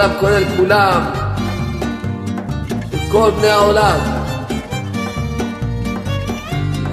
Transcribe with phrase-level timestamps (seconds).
[0.00, 1.02] העולם כולל כולם,
[3.12, 3.98] כל בני העולם.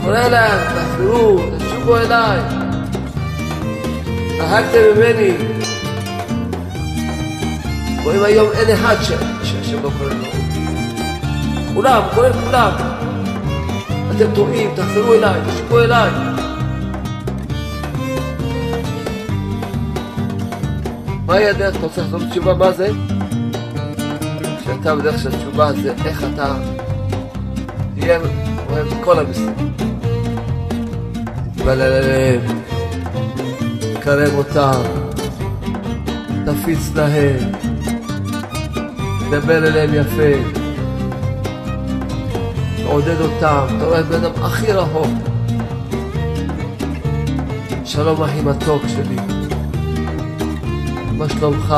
[0.04, 2.40] קורא להם, תחזרו, תשובו אליי.
[4.40, 5.32] רחקתם ממני.
[8.04, 8.96] רואים היום אין אחד
[9.44, 10.26] שהשם לא קורא לו.
[11.74, 12.72] כולם, כולל כולם.
[14.16, 16.35] אתם טועים, תחזרו אליי, תשובו אליי.
[21.36, 21.76] מהי הדרך?
[21.76, 22.54] אתה רוצה לחזור לתשובה?
[22.54, 22.90] מה זה?
[24.62, 26.56] כשאתה בדרך של תשובה זה איך אתה
[28.00, 28.20] תהיה
[28.70, 29.56] אוהב כל המסים.
[31.56, 32.42] תתפלל עליהם,
[33.94, 34.82] תקרב אותם,
[36.46, 37.52] תפיץ להם,
[39.20, 40.60] תדבר אליהם יפה,
[42.78, 45.12] תעודד אותם, אתה רואה את בן אדם הכי רחוק.
[47.86, 49.45] שלום אחי מתוק שלי.
[51.18, 51.76] מה שלומך?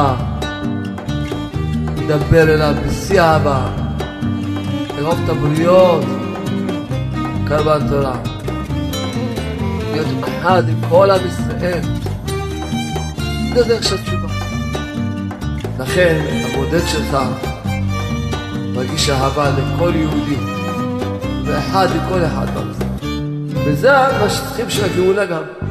[2.07, 3.67] דבר אליו בשיא אהבה,
[4.97, 6.03] לאהוב את הבריות,
[7.47, 8.15] קרבן תורה.
[9.91, 11.81] להיות אחד עם כל עם ישראל.
[13.53, 14.27] זה דרך של תשובה.
[15.79, 17.17] לכן הבודד שלך
[18.75, 20.37] מרגיש אהבה לכל יהודי,
[21.45, 22.87] ואחד לכל אחד במזרח.
[23.65, 25.66] וזה מה שצריכים של הגאולה גם.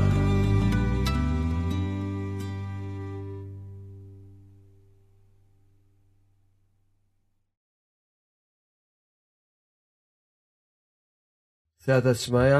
[11.87, 12.56] סייעתא שמיא,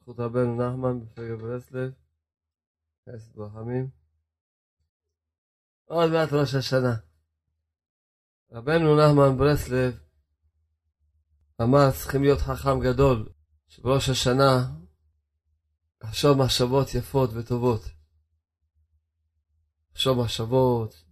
[0.00, 1.92] זכות רבנו נחמן בפגל ברסלב,
[3.04, 3.90] כנסת ברחמים.
[5.84, 6.96] עוד מעט ראש השנה.
[8.50, 9.98] רבנו נחמן ברסלב
[11.62, 13.28] אמר צריכים להיות חכם גדול,
[13.68, 14.76] שבראש השנה
[16.04, 17.82] לחשוב מחשבות יפות וטובות.
[19.92, 21.04] לחשוב מחשבות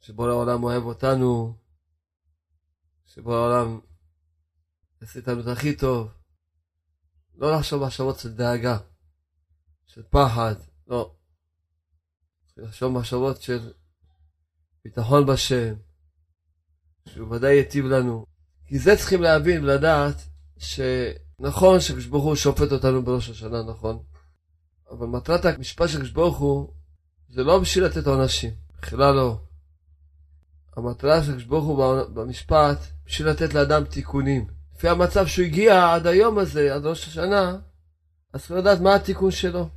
[0.00, 1.58] שבורא העולם אוהב אותנו,
[3.06, 3.87] שבורא העולם
[5.00, 6.08] עשית לנו את הכי טוב.
[7.36, 8.78] לא לחשוב מחשבות של דאגה,
[9.86, 10.54] של פחד,
[10.86, 11.14] לא.
[12.56, 13.72] לחשוב מחשבות של
[14.84, 15.74] ביטחון בשם,
[17.08, 18.26] שהוא ודאי ייטיב לנו.
[18.66, 20.16] כי זה צריכים להבין ולדעת
[20.58, 24.02] שנכון שקדוש ברוך הוא שופט אותנו בראש השנה, נכון?
[24.90, 26.72] אבל מטרת המשפט של קדוש ברוך הוא
[27.28, 28.50] זה לא בשביל לתת עונשים,
[28.82, 29.40] בכלל לא.
[30.76, 34.57] המטרה של קדוש ברוך הוא במשפט בשביל לתת לאדם תיקונים.
[34.78, 37.58] לפי המצב שהוא הגיע עד היום הזה, עד ראש השנה,
[38.32, 39.68] אז צריך לדעת מה התיקון שלו.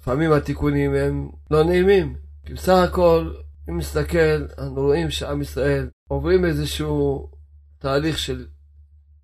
[0.00, 3.34] לפעמים התיקונים הם לא נעימים, כי בסך הכל,
[3.68, 7.30] אם נסתכל, אנחנו רואים שעם ישראל עוברים איזשהו
[7.78, 8.46] תהליך של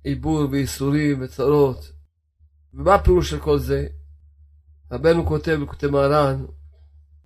[0.05, 1.93] עיבור וייסורים וצרות.
[2.75, 3.87] ומה הפירוש של כל זה?
[4.91, 6.45] רבנו כותב בכותב מרן,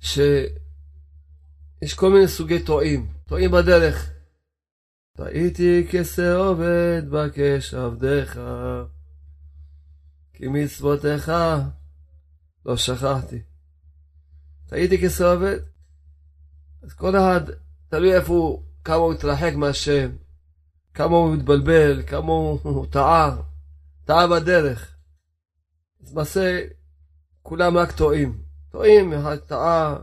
[0.00, 4.19] שיש כל מיני סוגי טועים, טועים בדרך.
[5.16, 5.86] טעיתי
[6.34, 8.40] עובד בקש עבדיך,
[10.32, 11.32] כי מצוותיך
[12.66, 13.42] לא שכחתי.
[14.68, 15.58] טעיתי עובד.
[16.82, 17.40] אז כל אחד,
[17.88, 20.10] תלוי איפה הוא, כמה הוא התרחק מהשם,
[20.94, 23.36] כמה הוא מתבלבל, כמה הוא טעה,
[24.04, 24.94] טעה בדרך.
[26.02, 26.60] אז למעשה,
[27.42, 28.42] כולם רק טועים.
[28.70, 29.96] טועים, אחד טעה,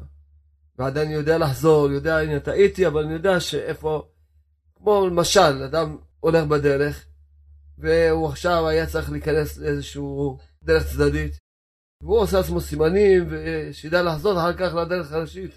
[0.80, 4.08] ועדיין יודע לחזור, יודע, הנה טעיתי, אבל אני יודע שאיפה...
[4.78, 7.06] כמו למשל, אדם הולך בדרך,
[7.78, 11.38] והוא עכשיו היה צריך להיכנס לאיזשהו דרך צדדית,
[12.02, 15.52] והוא עושה לעצמו סימנים, ושידע לחזור אחר כך לדרך הראשית.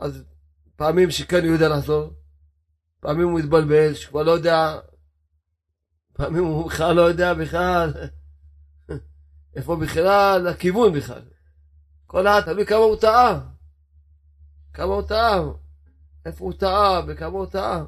[0.00, 0.24] אז
[0.76, 2.10] פעמים שכן הוא יודע לחזור,
[3.00, 4.78] פעמים הוא מתבלבל, שכבר לא יודע,
[6.12, 7.92] פעמים הוא בכלל לא יודע בכלל
[9.56, 11.22] איפה בכלל הכיוון בכלל.
[12.06, 13.40] כל אחד תלוי כמה הוא טעה.
[14.72, 15.40] כמה הוא טעה.
[16.26, 17.84] איפה הוא טעה וכמה הוא טעה.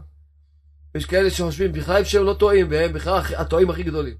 [0.95, 4.17] יש כאלה שחושבים בכלל שהם לא טועים, והם בכלל הטועים הכי גדולים.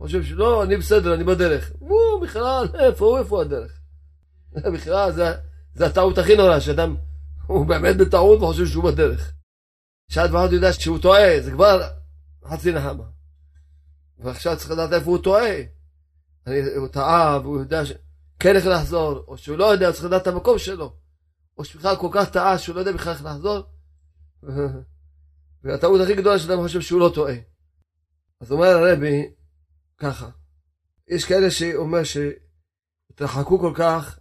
[0.00, 1.72] חושבים שלא, אני בסדר, אני בדרך.
[1.78, 3.80] הוא בכלל, איפה הוא, איפה הדרך?
[4.74, 5.24] בכלל, זה,
[5.74, 6.96] זה הטעות הכי נורא, שאדם,
[7.46, 9.32] הוא באמת בטעות וחושב שהוא בדרך.
[10.08, 11.82] שעת ואחד יודע שהוא טועה, זה כבר
[12.44, 13.04] חצי נחמה.
[14.18, 15.56] ועכשיו צריך לדעת איפה הוא טועה.
[16.76, 17.92] הוא טעה, והוא יודע ש...
[18.38, 20.96] כן איך לחזור, או שהוא לא יודע, צריך לדעת את המקום שלו.
[21.58, 23.62] או שבכלל כל כך טעה שהוא לא יודע בכלל איך לחזור.
[25.62, 27.34] והטעות הכי גדולה שאדם חושב שהוא לא טועה.
[28.40, 29.34] אז אומר הרבי
[29.98, 30.30] ככה,
[31.08, 34.18] יש כאלה שאומר שהתרחקו כל כך,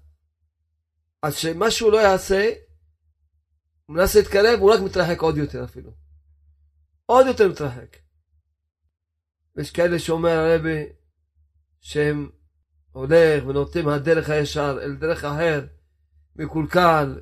[1.22, 2.50] עד שמה שהוא לא יעשה,
[3.86, 5.92] הוא מנסה להתקרב, הוא רק מתרחק עוד יותר אפילו.
[7.06, 7.98] עוד יותר מתרחק.
[9.56, 10.84] ויש כאלה שאומר הרבי
[11.80, 12.30] שהם
[12.92, 15.66] הולך ונוטים מהדרך הישר אל דרך אחר,
[16.36, 17.20] מקולקל,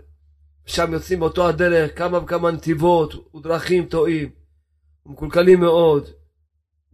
[0.66, 4.30] שם יוצאים באותו הדרך כמה וכמה נתיבות ודרכים טועים,
[5.06, 6.10] ומקולקלים מאוד.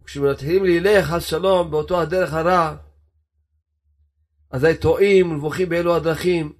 [0.02, 2.76] וכשמתחילים להילך על שלום באותו הדרך הרע,
[4.50, 6.52] אזי טועים ונבוכים באלו הדרכים,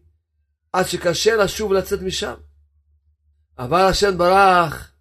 [0.72, 2.34] עד שקשה לשוב לצאת משם.
[3.58, 4.92] אבל השם ברח,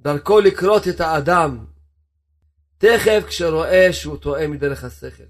[0.00, 1.66] דרכו לקרות את האדם,
[2.78, 5.24] תכף כשרואה שהוא טועה מדרך השכל.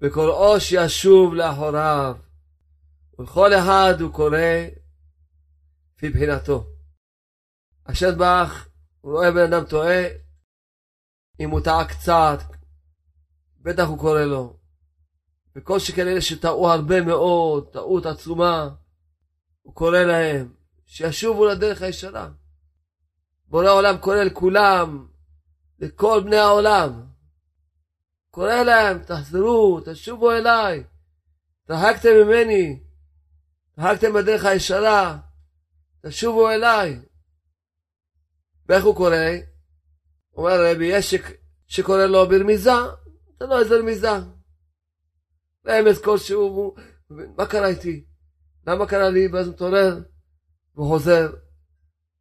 [0.00, 2.16] וקוראו שישוב לאחוריו,
[3.18, 4.38] ולכל אחד הוא קורא
[5.94, 6.66] לפי בחינתו.
[7.86, 8.68] השם ברח,
[9.00, 10.04] הוא רואה בן אדם טועה,
[11.40, 12.38] אם הוא טעה קצת,
[13.60, 14.56] בטח הוא קורא לו.
[15.56, 18.68] וכל שכן אלה שטעו הרבה מאוד, טעות עצומה,
[19.62, 20.52] הוא קורא להם,
[20.86, 22.28] שישובו לדרך הישרה.
[23.48, 25.06] בורא העולם קורא לכולם,
[25.78, 27.06] לכל בני העולם.
[28.30, 30.84] קורא להם, תחזרו, תשובו אליי.
[31.66, 32.80] תרחקתם ממני,
[33.76, 35.18] תרחקתם בדרך הישרה,
[36.06, 37.00] תשובו אליי.
[38.68, 39.16] ואיך הוא קורא?
[40.34, 41.14] אומר רבי, יש
[41.66, 42.70] שקורא לו ברמיזה,
[43.40, 44.12] זה לא איזה רמיזה.
[45.66, 46.74] רמז כלשהו,
[47.10, 48.04] מה קרה איתי?
[48.66, 49.28] למה קרה לי?
[49.28, 49.98] ואז הוא מתעורר
[50.76, 51.32] וחוזר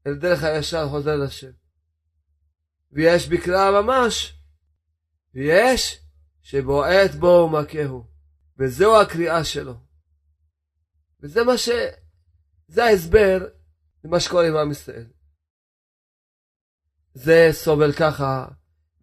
[0.07, 1.51] אל דרך הישר, חוזר לשם.
[2.91, 4.33] ויש בקרא ממש,
[5.33, 6.01] ויש
[6.41, 8.11] שבועט בו ומכהו.
[8.59, 9.90] וזהו הקריאה שלו.
[11.23, 11.69] וזה מה ש...
[12.67, 13.47] זה ההסבר
[14.03, 15.05] למה שקורה עם עם ישראל.
[17.13, 18.47] זה סובל ככה,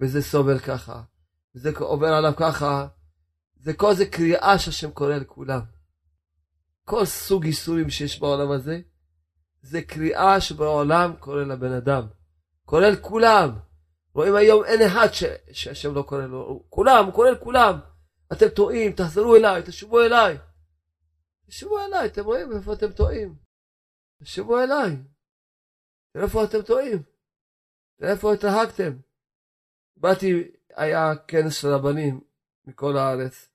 [0.01, 1.03] וזה סובל ככה,
[1.55, 2.87] וזה עובר עליו ככה,
[3.57, 5.61] זה כל זה קריאה שהשם קורא לכולם.
[6.85, 8.81] כל סוג ייסורים שיש בעולם הזה,
[9.63, 12.07] זה קריאה שבעולם קורא לבן אדם.
[12.65, 13.59] קורא לכולם.
[14.15, 15.09] רואים היום אין אחד.
[15.53, 16.65] שהשם לא קורא לו.
[16.69, 17.79] כולם, הוא קורא לכולם.
[18.33, 20.39] אתם טועים, תחזרו אליי, תשובו אליי.
[21.49, 23.35] תשובו אליי, אתם רואים איפה אתם טועים.
[24.23, 24.97] תשובו אליי.
[26.15, 27.03] איפה אתם טועים.
[27.97, 28.97] תראה איפה התרחקתם.
[29.97, 32.21] באתי, היה כנס של רבנים
[32.65, 33.49] מכל הארץ,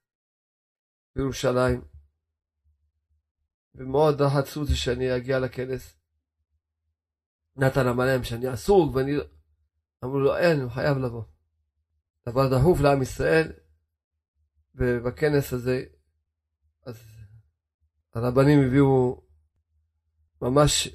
[1.15, 1.81] בירושלים,
[3.75, 5.95] ומאוד לחצו אותי שאני אגיע לכנס.
[7.55, 9.11] נתן אמר להם שאני עסוק, ואני...
[10.03, 11.23] אמרו לו, אין, הוא חייב לבוא.
[12.29, 13.51] דבר דחוף לעם ישראל,
[14.75, 15.83] ובכנס הזה,
[16.85, 17.12] אז
[18.13, 19.21] הרבנים הביאו
[20.41, 20.89] ממש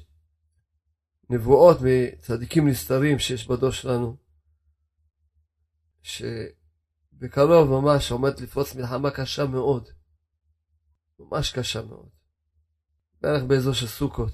[1.29, 4.17] נבואות מצדיקים נסתרים שיש בדור שלנו,
[6.01, 9.89] שבקרוב ממש עומד לפרוץ מלחמה קשה מאוד,
[11.19, 12.09] ממש קשה מאוד,
[13.21, 14.31] בערך באזור של סוכות.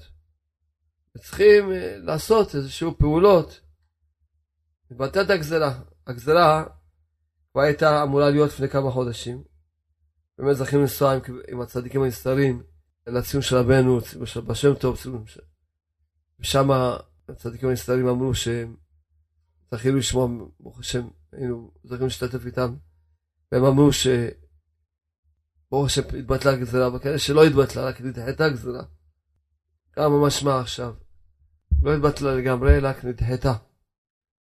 [1.16, 3.60] וצריכים אה, לעשות איזשהו פעולות,
[4.90, 5.82] לבטל את הגזרה.
[6.06, 6.64] הגזרה
[7.52, 9.44] כבר הייתה אמורה להיות לפני כמה חודשים.
[10.38, 12.62] באמת זכינו לנסוע עם, עם הצדיקים הנסתרים
[13.06, 13.98] לציון של רבנו,
[14.46, 14.98] בשם טוב,
[16.40, 16.70] ושם
[17.28, 18.76] הצדיקים הנסתרים אמרו שהם
[19.70, 20.28] זכינו לשמוע,
[20.60, 22.74] ברוך השם, היינו זכינו להשתתף איתם,
[23.52, 24.06] והם אמרו ש...
[25.70, 28.82] ברוך השם התבטלה הגזרה, וכאלה שלא התבטלה, רק נדחתה הגזרה.
[29.98, 30.94] גם ממש מה עכשיו.
[31.82, 33.54] לא התבטלה לגמרי, רק נדחתה.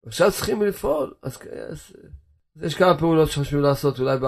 [0.06, 1.38] עכשיו צריכים לפעול, אז,
[1.70, 1.96] אז,
[2.56, 4.18] אז יש כמה פעולות שחושבים לעשות, אולי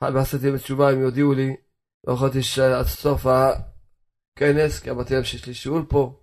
[0.00, 1.56] בעשת ימי תשובה הם יודיעו לי,
[2.06, 6.20] לא יכולתי שעד סוף הכנס, כי אמרתי להם שיש לי שיעור פה,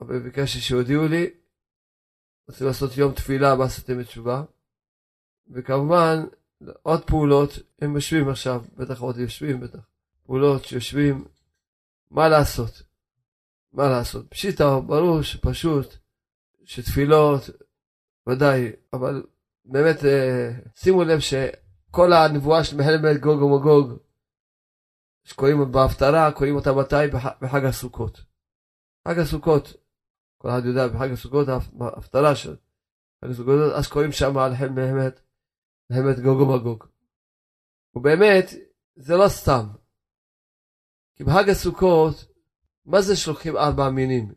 [0.00, 1.30] אבל ביקשתי שיודיעו לי,
[2.48, 4.42] רוצים לעשות יום תפילה בעשת ימי תשובה,
[5.50, 6.24] וכמובן
[6.82, 9.78] עוד פעולות, הם יושבים עכשיו, בטח עוד יושבים, בטח,
[10.26, 11.24] פעולות שיושבים,
[12.10, 12.82] מה לעשות,
[13.72, 15.96] מה לעשות, פשיטה, ברור שפשוט,
[16.64, 17.50] שתפילות,
[18.28, 19.22] ודאי, אבל
[19.64, 23.98] באמת אה, שימו לב שכל הנבואה של מחלמת גוג ומגוג,
[25.30, 27.16] שקוראים בהפטרה, קוראים אותה מתי?
[27.42, 28.24] בחג הסוכות.
[29.08, 29.72] חג הסוכות,
[30.38, 31.48] כל אחד יודע, בחג הסוכות,
[31.80, 32.56] ההפטרה של
[33.24, 35.20] חג הסוכות, אז קוראים שם על חלם מלחמת,
[35.90, 36.84] מלחמת גוג ומגוג.
[37.94, 38.44] ובאמת,
[38.96, 39.66] זה לא סתם.
[41.16, 42.24] כי בחג הסוכות,
[42.84, 44.34] מה זה שלוקחים ארבע מינים?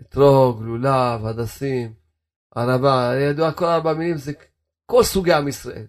[0.00, 1.94] אתרוג, לולב, הדסים,
[2.54, 4.32] ערבה, ידוע כל ארבע מינים זה
[4.86, 5.86] כל סוגי עם ישראל.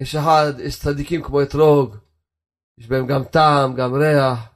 [0.00, 1.96] יש אחד, יש צדיקים כמו אתרוג,
[2.78, 4.54] יש בהם גם טעם, גם ריח.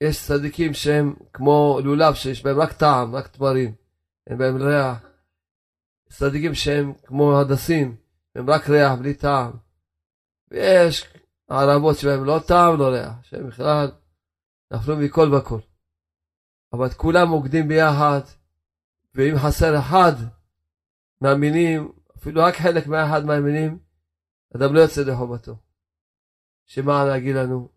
[0.00, 3.74] יש צדיקים שהם כמו לולב, שיש בהם רק טעם, רק תמרים,
[4.26, 4.98] אין בהם ריח.
[6.10, 7.96] יש צדיקים שהם כמו הדסים,
[8.34, 9.52] הם רק ריח, בלי טעם.
[10.50, 11.14] ויש
[11.48, 13.90] ערבות שבהם לא טעם, לא ריח, שהם בכלל
[14.72, 15.58] נפלו מכל וכל.
[16.72, 18.20] אבל כולם מוקדים ביחד,
[19.14, 20.12] ואם חסר אחד
[21.20, 23.78] מהמינים, אפילו רק חלק מאחד מהמינים,
[24.56, 25.56] אדם לא יוצא לחובתו.
[26.66, 27.68] שמה להגיד לנו?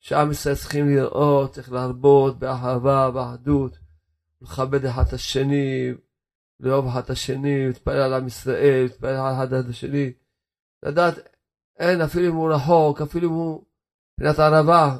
[0.00, 3.78] שעם ישראל צריכים לראות, צריך להרבות באהבה, באחדות,
[4.42, 5.92] לכבד אחד את השני,
[6.60, 10.12] לאהוב אחד את השני, להתפלל על עם ישראל, להתפלל על אחד את השני.
[10.82, 11.14] לדעת,
[11.78, 13.64] אין, אפילו אם הוא רחוק, אפילו אם הוא
[14.18, 14.98] פינת ערבה,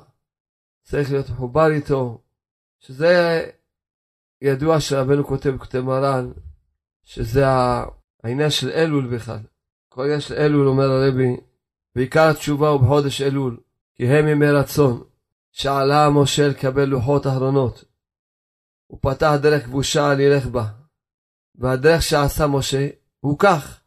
[0.83, 2.23] צריך להיות מחובר איתו,
[2.81, 3.47] שזה
[4.43, 6.33] ידוע שרבנו כותב, כותב מרן,
[7.05, 7.45] שזה
[8.23, 9.41] העניין של אלול בכלל.
[9.89, 11.37] כל העניין של אלול, אומר הרבי,
[11.97, 13.61] ועיקר התשובה הוא בחודש אלול,
[13.95, 15.05] כי הם ימי רצון,
[15.53, 17.85] שעלה משה לקבל לוחות אחרונות.
[18.87, 20.67] הוא פתח דרך כבושה ללך בה,
[21.55, 22.89] והדרך שעשה משה
[23.21, 23.81] הוא כך.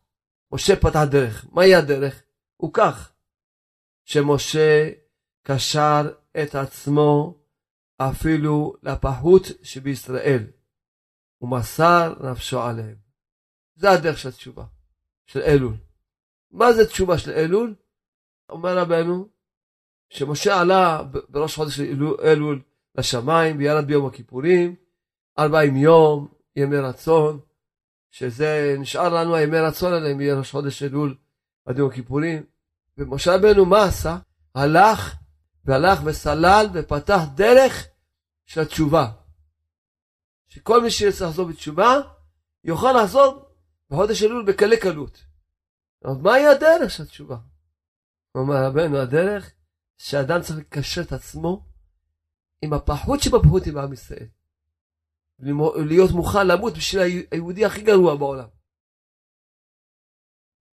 [0.51, 1.45] משה פתח דרך.
[1.51, 2.23] מהי הדרך?
[2.57, 3.11] הוא כך.
[4.05, 4.89] שמשה
[5.43, 7.37] קשר את עצמו
[7.97, 10.43] אפילו לפחות שבישראל,
[11.41, 12.95] ומסר נפשו עליהם.
[13.75, 14.65] זה הדרך של התשובה,
[15.25, 15.75] של אלול.
[16.51, 17.75] מה זה תשובה של אלול?
[18.53, 19.27] אומר רבנו,
[20.09, 21.79] שמשה עלה בראש חודש
[22.23, 22.61] אלול
[22.95, 24.75] לשמיים וירד ביום הכיפורים,
[25.39, 27.39] ארבעים יום, ימי רצון,
[28.11, 31.15] שזה נשאר לנו הימי רצון עליהם מראש חודש אלול
[31.65, 32.43] עד יום הכיפורים.
[32.97, 34.17] ומשה רבנו מה עשה?
[34.55, 35.15] הלך
[35.65, 37.87] והלך וסלל ופתח דרך
[38.45, 39.11] של התשובה.
[40.47, 41.95] שכל מי שירצה לחזור בתשובה,
[42.63, 43.45] יוכל לחזור
[43.89, 45.25] בחודש אלול בקלי קלות.
[46.05, 47.37] אבל מהי הדרך של התשובה?
[48.35, 49.53] אומר רבנו, הדרך
[49.97, 51.65] שאדם צריך לקשר את עצמו
[52.61, 54.27] עם הפחות שבפחות עם עם ישראל.
[55.87, 58.47] להיות מוכן למות בשביל היהודי הכי גרוע בעולם.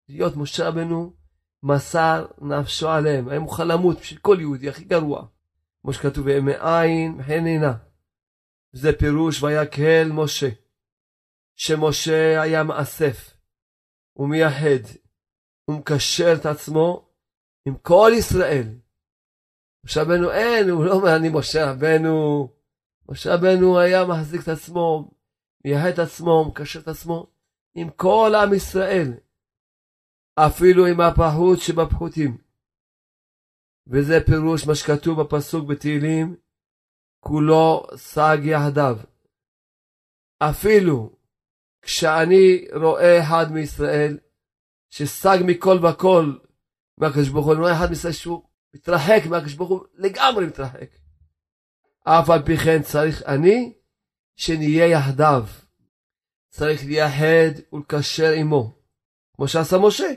[0.09, 1.15] להיות משה רבנו
[1.63, 5.27] מסר נפשו עליהם, היה מוכן למות בשביל כל יהודי הכי גרוע.
[5.81, 7.77] כמו שכתוב, וימי עין וכן עינה.
[8.71, 10.49] זה פירוש ויקהל משה.
[11.55, 13.37] שמשה היה מאסף
[14.15, 14.83] ומייחד
[15.67, 17.06] ומקשר את עצמו
[17.67, 18.67] עם כל ישראל.
[19.85, 22.47] משה רבנו אין, הוא לא אומר אני משה רבנו.
[23.09, 25.11] משה רבנו היה מחזיק את עצמו,
[25.65, 27.27] מייחד את עצמו, מקשר את עצמו
[27.75, 29.13] עם כל עם ישראל.
[30.35, 32.37] אפילו עם הפחות שבפחותים.
[33.87, 36.35] וזה פירוש מה שכתוב בפסוק בתהילים,
[37.19, 38.97] כולו סג יחדיו.
[40.39, 41.15] אפילו
[41.81, 44.19] כשאני רואה אחד מישראל
[44.89, 46.46] שסג מכל וכל
[46.97, 48.43] מהקדוש ברוך הוא, רואה אחד מישראל שהוא
[48.75, 50.89] מתרחק מהקדוש ברוך הוא, לגמרי מתרחק.
[52.03, 53.73] אף על פי כן צריך אני
[54.35, 55.45] שנהיה יחדיו.
[56.49, 58.81] צריך לייחד ולקשר עמו,
[59.35, 60.13] כמו שעשה משה.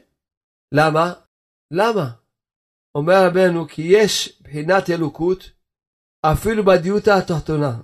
[0.73, 1.13] למה?
[1.71, 2.11] למה?
[2.95, 5.51] אומר רבנו כי יש בחינת אלוקות
[6.23, 7.81] אפילו בדיוטה התחתונה.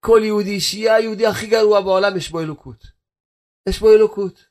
[0.00, 2.84] כל יהודי שיהיה היהודי הכי גרוע בעולם יש בו אלוקות.
[3.68, 4.46] יש בו אלוקות.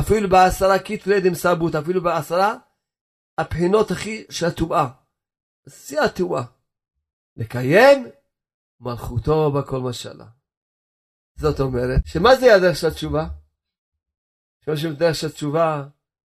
[0.00, 2.56] אפילו בעשרה קיטלי דמסבות, אפילו בעשרה
[3.38, 4.88] הבחינות הכי של הטומאה.
[5.68, 6.42] שיא הטומאה.
[7.36, 8.06] לקיים
[8.80, 10.26] מלכותו בכל משלה.
[11.36, 13.26] זאת אומרת, שמה זה הדרך של התשובה?
[14.60, 15.88] שאומרים דרך של התשובה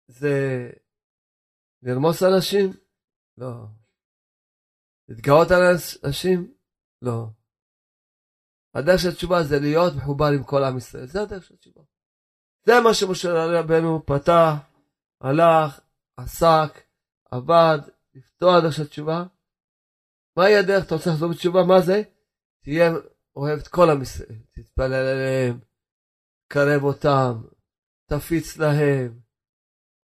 [0.07, 0.69] זה
[1.81, 2.73] לרמוס אנשים?
[3.37, 3.65] לא.
[5.07, 5.61] להתגאות על
[6.03, 6.53] אנשים?
[7.01, 7.27] לא.
[8.73, 11.05] הדרך של התשובה זה להיות מחובר עם כל עם ישראל.
[11.05, 11.81] זה הדרך של התשובה.
[12.65, 14.53] זה מה שמשה רבנו פתח,
[15.21, 15.79] הלך,
[16.17, 16.90] עסק,
[17.31, 17.79] עבד,
[18.15, 19.23] לפתור הדרך של תשובה.
[20.37, 20.85] מהי הדרך?
[20.85, 21.63] אתה רוצה לחזור בתשובה?
[21.63, 22.01] מה זה?
[22.63, 22.93] תהיה
[23.35, 24.39] אוהב את כל עם ישראל.
[24.51, 25.59] תתפלל עליהם,
[26.47, 27.41] קרב אותם,
[28.05, 29.19] תפיץ להם,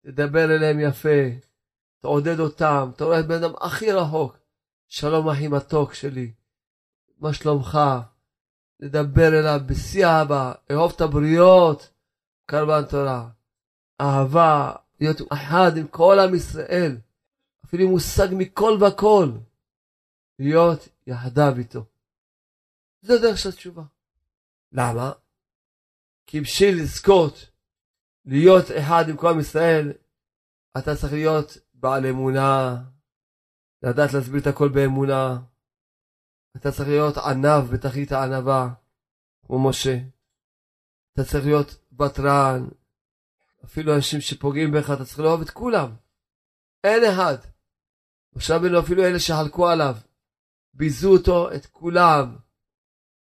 [0.05, 1.29] תדבר אליהם יפה,
[2.01, 4.37] תעודד אותם, אתה רואה את בן אדם הכי רחוק.
[4.87, 6.31] שלום אחי מתוק שלי,
[7.17, 7.79] מה שלומך?
[8.79, 11.93] לדבר אליו בשיא אהבה, אהוב את הבריות,
[12.45, 13.29] קרבן תורה.
[14.01, 16.97] אהבה, להיות אחד עם כל עם ישראל,
[17.67, 19.31] אפילו מושג מכל וכל,
[20.39, 21.85] להיות יחדיו איתו.
[23.01, 23.83] זה דרך של התשובה.
[24.71, 25.11] למה?
[26.27, 27.49] כי בשביל לזכות
[28.25, 29.93] להיות אחד עם כל עם ישראל,
[30.77, 32.83] אתה צריך להיות בעל אמונה,
[33.83, 35.39] לדעת להסביר את הכל באמונה.
[36.57, 38.69] אתה צריך להיות ענב בתכלית הענבה,
[39.45, 39.97] כמו משה.
[41.13, 42.67] אתה צריך להיות ותרן.
[43.65, 45.95] אפילו אנשים שפוגעים בך, אתה צריך לאהוב את כולם.
[46.83, 47.37] אין אחד.
[48.37, 49.95] משה רבנו אפילו אלה שחלקו עליו,
[50.73, 52.37] ביזו אותו, את כולם.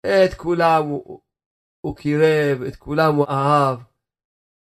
[0.07, 1.21] את כולם הוא,
[1.81, 3.79] הוא קירב, את כולם הוא אהב.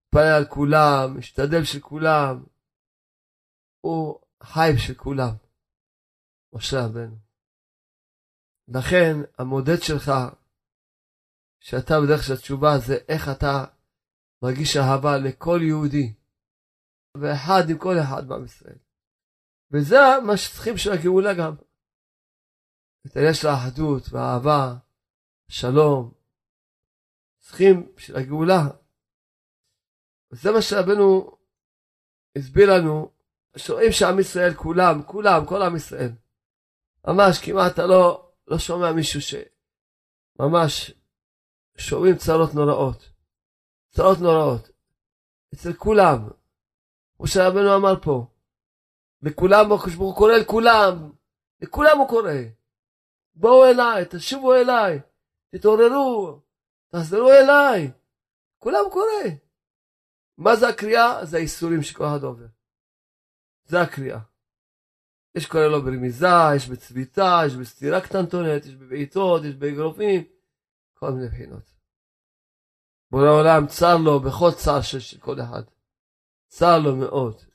[0.05, 2.45] התפלל על כולם, השתדל של כולם.
[3.81, 5.35] הוא חי בשביל כולם.
[6.55, 7.17] משה רבנו.
[8.69, 10.11] לכן המודד שלך,
[11.61, 13.65] שאתה בדרך של התשובה, זה איך אתה
[14.43, 16.15] מרגיש אהבה לכל יהודי,
[17.17, 18.84] ואחד עם כל אחד בעם ישראל.
[19.73, 21.55] וזה מה שצריכים של הגאולה גם.
[23.07, 24.75] את העניין של האחדות והאהבה,
[25.49, 26.13] שלום.
[27.39, 28.63] צריכים בשביל הגאולה.
[30.33, 31.37] וזה מה שרבנו
[32.39, 33.11] הסביר לנו,
[33.57, 36.11] שרואים שעם ישראל כולם, כולם, כל עם ישראל.
[37.07, 40.93] ממש כמעט אתה לא, לא שומע מישהו שממש
[41.77, 43.11] שומעים צרות נוראות.
[43.91, 44.71] צרות נוראות.
[45.55, 46.29] אצל כולם.
[47.17, 48.34] כמו שרבנו אמר פה.
[49.23, 51.13] לכולם, הקדוש ברוך הוא קורא לכולם.
[51.61, 52.33] לכולם הוא קורא.
[53.35, 55.01] בואו אליי, תשובו אליי,
[55.51, 56.41] תתעוררו,
[56.89, 57.91] תחזרו אליי.
[58.59, 59.31] כולם קורא.
[60.39, 61.25] מה זה הקריאה?
[61.25, 62.47] זה האיסורים שכל אחד עובר.
[63.65, 64.19] זה הקריאה.
[65.35, 70.25] יש קורא לו ברמיזה, יש בצביתה, יש בסתירה קטנטונת, יש בבעיטות, יש באגרופים,
[70.95, 71.75] כל מיני בחינות.
[73.11, 75.63] בורא העולם צר לו בכל צר של כל אחד.
[76.49, 77.54] צר לו מאוד.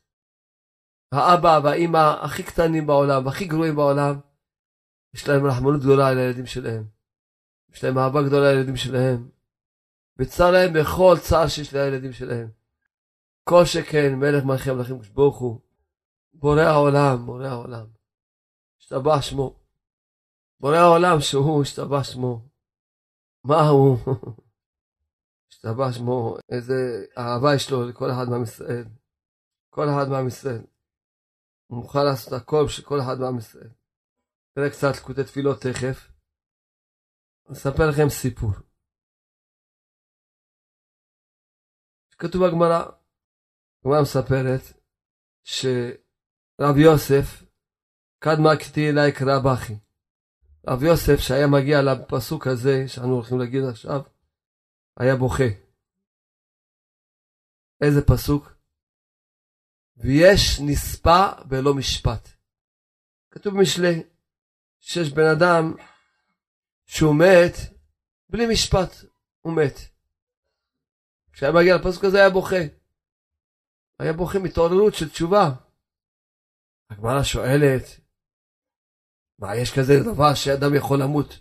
[1.12, 4.20] האבא והאימא הכי קטנים בעולם, הכי גרועים בעולם,
[5.14, 6.84] יש להם רחמנות גדולה על הילדים שלהם.
[7.74, 9.30] יש להם אהבה גדולה על הילדים שלהם.
[10.18, 12.50] וצר להם בכל צער שיש לילדים שלהם.
[13.44, 15.60] כל שכן מלך מלכי המלכים ברוך הוא.
[16.34, 17.88] בורא העולם, בורא העולם.
[18.80, 19.56] השתבח שמו.
[20.60, 22.42] בורא העולם שהוא השתבח שמו.
[23.44, 23.98] מה הוא?
[25.52, 28.86] השתבח שמו, איזה אהבה יש לו לכל אחד מעם ישראל.
[29.70, 30.62] כל אחד מעם ישראל.
[31.70, 33.70] הוא מוכן לעשות הכל בשביל כל אחד מעם ישראל.
[34.58, 36.12] נראה קצת לקוטי תפילות תכף.
[37.52, 38.52] אספר לכם סיפור.
[42.12, 42.82] כתוב בגמרא,
[43.80, 44.62] הגמרא מספרת
[45.44, 47.44] שרב יוסף,
[48.20, 49.74] קדמה כתי אליי קרא בכי.
[50.68, 54.02] רב יוסף שהיה מגיע לפסוק הזה שאנו הולכים להגיד עכשיו,
[55.00, 55.50] היה בוכה.
[57.82, 58.59] איזה פסוק?
[60.00, 62.30] ויש נספה בלא משפט.
[63.32, 64.04] כתוב במשלי,
[64.80, 65.74] שיש בן אדם
[66.86, 67.54] שהוא מת
[68.30, 68.96] בלי משפט,
[69.42, 69.80] הוא מת.
[71.34, 72.64] כשהיה מגיע לפסוק הזה היה בוכה.
[74.00, 75.52] היה בוכה מתעוררות של תשובה.
[76.90, 77.84] הגמרא שואלת,
[79.40, 81.40] מה, יש כזה דבר שאדם יכול למות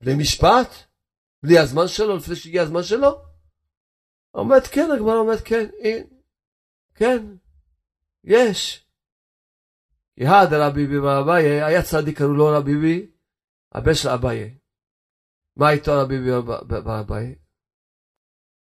[0.00, 0.68] בלי משפט?
[1.42, 3.22] בלי הזמן שלו, לפני שהגיע הזמן שלו?
[4.34, 5.64] אומרת כן, הגמרא אומרת כן,
[6.98, 7.36] כן,
[8.24, 8.86] יש.
[10.16, 13.10] יהד רבי בר אביי, היה צדיק, קראו לו רבי בי,
[13.72, 14.58] הבן של אביי.
[15.56, 16.16] מה איתו רבי
[16.84, 17.34] בר אביי?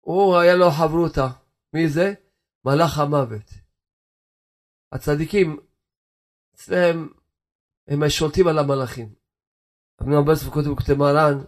[0.01, 1.27] הוא היה לו חברותה.
[1.73, 2.13] מי זה?
[2.65, 3.49] מלאך המוות.
[4.91, 5.59] הצדיקים,
[6.55, 7.07] אצלם,
[7.87, 9.15] הם שולטים על המלאכים.
[10.01, 11.43] אבנו אבס וכותב וכותב מרן,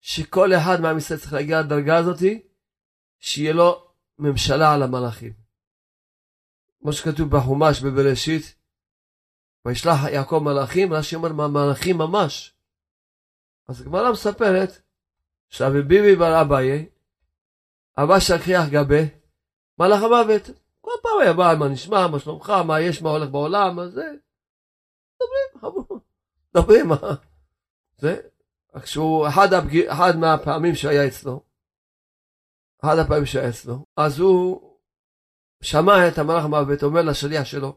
[0.00, 2.48] שכל אחד ישראל צריך להגיע לדרגה הזאתי,
[3.18, 5.41] שיהיה לו ממשלה על המלאכים.
[6.82, 8.54] כמו שכתוב בחומש בבראשית,
[9.64, 12.54] וישלח יעקב מלאכים, רש"י אומר מלאכים ממש.
[13.68, 14.82] אז הגמרא מספרת
[15.48, 16.88] שרבי ביבי בר אביי,
[17.98, 19.02] אבא שקריח גבה,
[19.78, 20.42] מלאך המוות.
[20.80, 24.12] כל פעם היה בא, מה נשמע, מה שלומך, מה יש, מה הולך בעולם, מה זה.
[25.16, 26.00] מדברים,
[26.54, 27.14] מדברים, מה.
[27.98, 28.20] זה.
[28.82, 29.76] כשהוא, אחד, הפג...
[29.86, 31.42] אחד מהפעמים שהיה אצלו,
[32.80, 34.71] אחד הפעמים שהיה אצלו, אז הוא
[35.62, 37.76] שמע את המלאך המוות אומר לשליח שלו,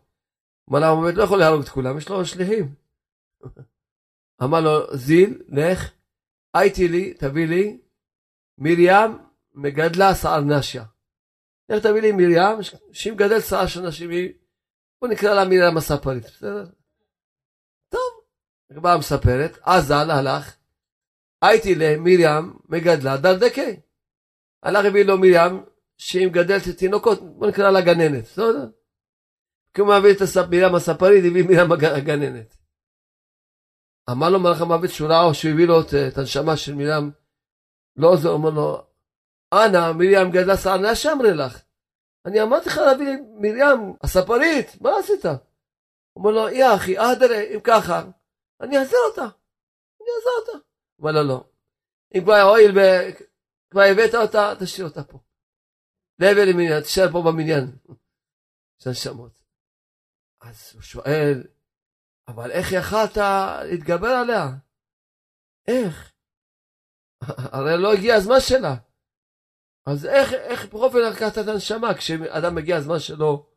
[0.67, 2.75] מלאך המוות לא יכול להרוג את כולם, יש לו שליחים.
[4.43, 5.91] אמר לו, זיל, לך,
[6.53, 7.79] הייתי לי, תביא לי,
[8.57, 9.17] מרים
[9.53, 10.83] מגדלה שיער נשיה.
[11.69, 12.57] לך תביא לי מרים,
[12.91, 14.09] שהיא מגדלת שיער של נשים,
[15.01, 16.65] בוא נקרא לה מרים הספרית, בסדר?
[17.89, 18.21] טוב,
[18.71, 20.55] הגמרא מספרת, עזל הלך,
[21.41, 23.79] הייתי למרים מגדלה דרדקי.
[24.63, 25.63] הלך הביא לו מרים,
[25.97, 28.67] שהיא מגדלת תינוקות, בוא נקרא לה גננת, בסדר?
[29.73, 32.58] כי הוא מעביר את מרים הספרית, הביא מרים הגננת.
[34.12, 37.12] אמר לו מלאך המוות ראה, שהוא הביא לו את הנשמה של מרים,
[37.95, 38.88] לא זה, אומר לו,
[39.53, 41.62] אנא, מרים גדלה שערנה שאמרי לך.
[42.25, 45.25] אני אמרתי לך להביא מרים הספרית, מה עשית?
[46.15, 48.03] אומר לו, יא אחי, אהדרה, אם ככה,
[48.62, 49.21] אני אעזר אותה.
[50.01, 50.65] אני אעזר אותה.
[50.99, 51.43] אומר לו, לא.
[52.15, 55.19] אם כבר הואיל וכבר הבאת אותה, תשאיר אותה פה.
[56.19, 57.78] לעבר למניין, תשאר פה במניין.
[58.80, 59.43] של נשמות.
[60.41, 61.43] אז הוא שואל,
[62.28, 63.17] אבל איך יכלת
[63.71, 64.49] להתגבר עליה?
[65.67, 66.12] איך?
[67.54, 68.75] הרי לא הגיע הזמן שלה.
[69.86, 71.93] אז איך, איך בכל אופן לקחת את הנשמה?
[71.93, 73.49] כשאדם מגיע הזמן שלו,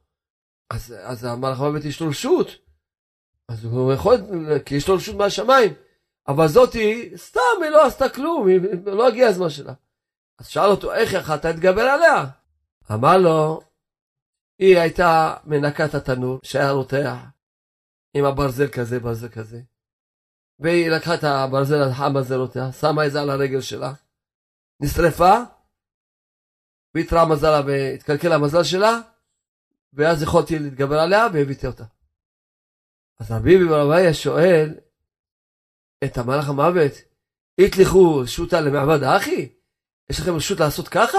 [0.71, 2.47] אז, אז המלאך המוות יש לו רשות.
[3.49, 4.15] אז הוא יכול,
[4.67, 5.75] כי יש לו רשות מהשמיים.
[6.29, 9.73] אבל זאתי, סתם, היא לא עשתה כלום, היא, לא הגיע הזמן שלה.
[10.39, 12.25] אז שאל אותו, איך יכלת להתגבר עליה?
[12.93, 13.61] אמר לו,
[14.59, 17.17] היא הייתה מנקה את התנור שהיה רותח,
[18.15, 19.61] עם הברזל כזה, ברזל כזה.
[20.59, 22.35] והיא לקחה את הברזל החם הזה,
[22.81, 23.93] שמה את זה על הרגל שלה,
[24.81, 25.35] נשרפה,
[26.95, 29.01] והתרעה מזלה והתקלקל המזל שלה,
[29.93, 31.85] ואז יכולתי להתגבר עליה והבאתי אותה.
[33.21, 34.75] אז רבי ברבייה שואל
[36.05, 36.93] את המלאך המוות,
[37.61, 39.49] התליכו שוטה למעבד האחי?
[40.11, 41.19] יש לכם רשות לעשות ככה?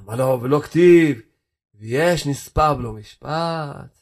[0.00, 1.20] אמר לו, ולא כתיב,
[1.74, 4.00] ויש נספר בלא משפט.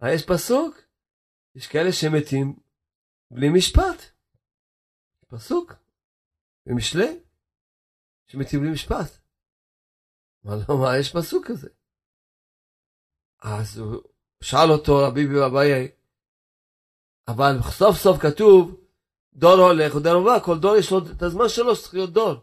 [0.00, 0.76] מה יש פסוק?
[1.54, 2.56] יש כאלה שמתים
[3.30, 4.10] בלי משפט.
[5.28, 5.72] פסוק
[6.66, 7.20] במשלי
[8.26, 9.18] שמתים בלי משפט.
[10.46, 11.68] אמר לו, מה, יש פסוק כזה.
[13.42, 14.02] אז הוא
[14.42, 15.88] שאל אותו רבי אביי,
[17.28, 18.80] אבל סוף סוף כתוב,
[19.32, 22.34] דור הולך ודור הובא, כל דור יש לו את הזמן שלו שצריך להיות דור.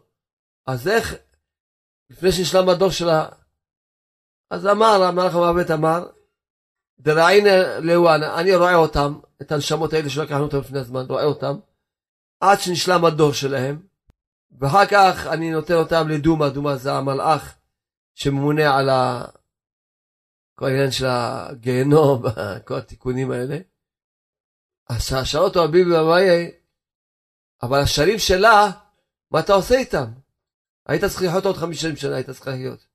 [0.66, 1.14] אז איך,
[2.10, 3.30] לפני שנשלם הדור שלה,
[4.50, 6.08] אז אמר, המלאך המוות אמר,
[7.00, 11.60] דראינה לאואנה, אני רואה אותם, את הנשמות האלה שלקחנו אותם לפני הזמן, רואה אותם,
[12.40, 13.88] עד שנשלם הדור שלהם,
[14.60, 17.56] ואחר כך אני נותן אותם לדומה, דומה זה המלאך
[18.16, 19.26] שממונה על ה...
[20.56, 22.24] כל העניין של הגיהנום,
[22.68, 23.58] כל התיקונים האלה.
[24.90, 26.52] אז שאל אותו הביבי אביי,
[27.64, 28.72] אבל השנים שלה,
[29.32, 30.06] מה אתה עושה איתם?
[30.88, 32.88] היית צריך לחיות עוד חמישים שנה, היית צריך לחיות.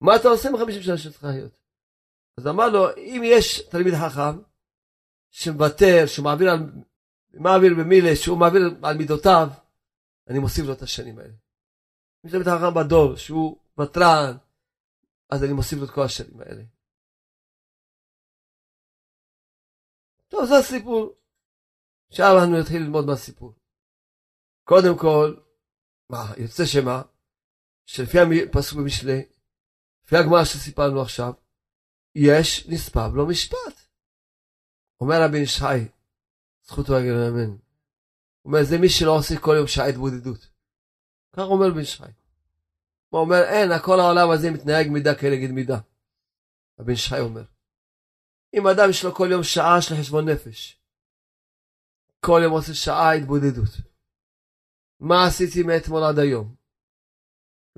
[0.00, 1.58] מה אתה עושה עם חמישים שנה שצריך לחיות?
[2.38, 4.42] אז אמר לו, אם יש תלמיד חכם,
[5.30, 6.58] שמוותר, שמעביר על,
[7.34, 9.48] מעביר במילה, שהוא מעביר על מידותיו,
[10.28, 11.34] אני מוסיף לו את השנים האלה.
[12.24, 14.36] אם יש תלמיד חכם בדור, שהוא ותרן,
[15.30, 16.62] אז אני מוסיף לו את כל השנים האלה.
[20.28, 21.14] טוב, זה הסיפור.
[22.08, 23.52] עכשיו אנחנו נתחיל ללמוד מהסיפור.
[24.64, 25.34] קודם כל,
[26.10, 27.02] מה, יוצא שמה?
[27.88, 29.22] שלפי הפסוק במשלי,
[30.04, 31.32] לפי הגמרא שסיפרנו עכשיו,
[32.14, 33.88] יש נספב לו משפט.
[35.00, 35.88] אומר רבי נשחי,
[36.64, 37.50] זכותו יגיד אמן.
[37.50, 37.58] הוא
[38.44, 40.48] אומר, זה מי שלא עושה כל יום שעה התבודדות.
[41.32, 42.10] כך אומר רבי נשחי.
[43.08, 45.78] הוא אומר, אין, כל העולם הזה מתנהג מידה כנגד מידה.
[46.80, 47.44] רבי נשחי אומר.
[48.54, 50.80] אם אדם יש לו כל יום שעה של חשבון נפש,
[52.20, 53.70] כל יום עושה שעה התבודדות.
[55.00, 56.57] מה עשיתי מאתמול עד היום?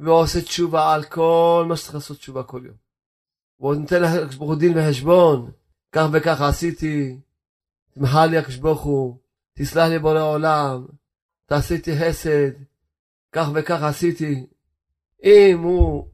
[0.01, 2.77] ועושה תשובה על כל מה שצריך לעשות תשובה כל יום.
[3.61, 5.51] והוא נותן לך ברוך דין וחשבון,
[5.93, 7.19] כך וכך עשיתי,
[7.95, 9.19] תמחה לי הקדוש הוא,
[9.55, 10.87] תסלח לי בורא עולם,
[11.47, 12.51] תעשיתי חסד,
[13.33, 14.47] כך וכך עשיתי.
[15.25, 16.09] אם הוא,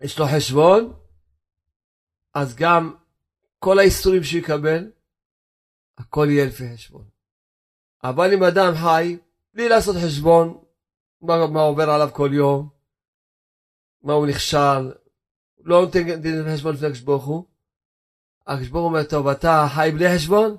[0.00, 0.92] יש לו חשבון,
[2.34, 2.94] אז גם
[3.58, 4.90] כל האיסורים שהוא יקבל,
[5.98, 7.04] הכל יהיה לפי חשבון.
[8.04, 9.16] אבל אם אדם חי,
[9.54, 10.58] בלי לעשות חשבון,
[11.22, 12.75] מה, מה עובר עליו כל יום,
[14.06, 14.92] מה הוא נכשל,
[15.58, 17.44] לא נותן דין וחשבון לפני הקדוש ברוך הוא,
[18.46, 20.56] הקדוש ברוך הוא אומר, טוב, אתה חי בלי חשבון,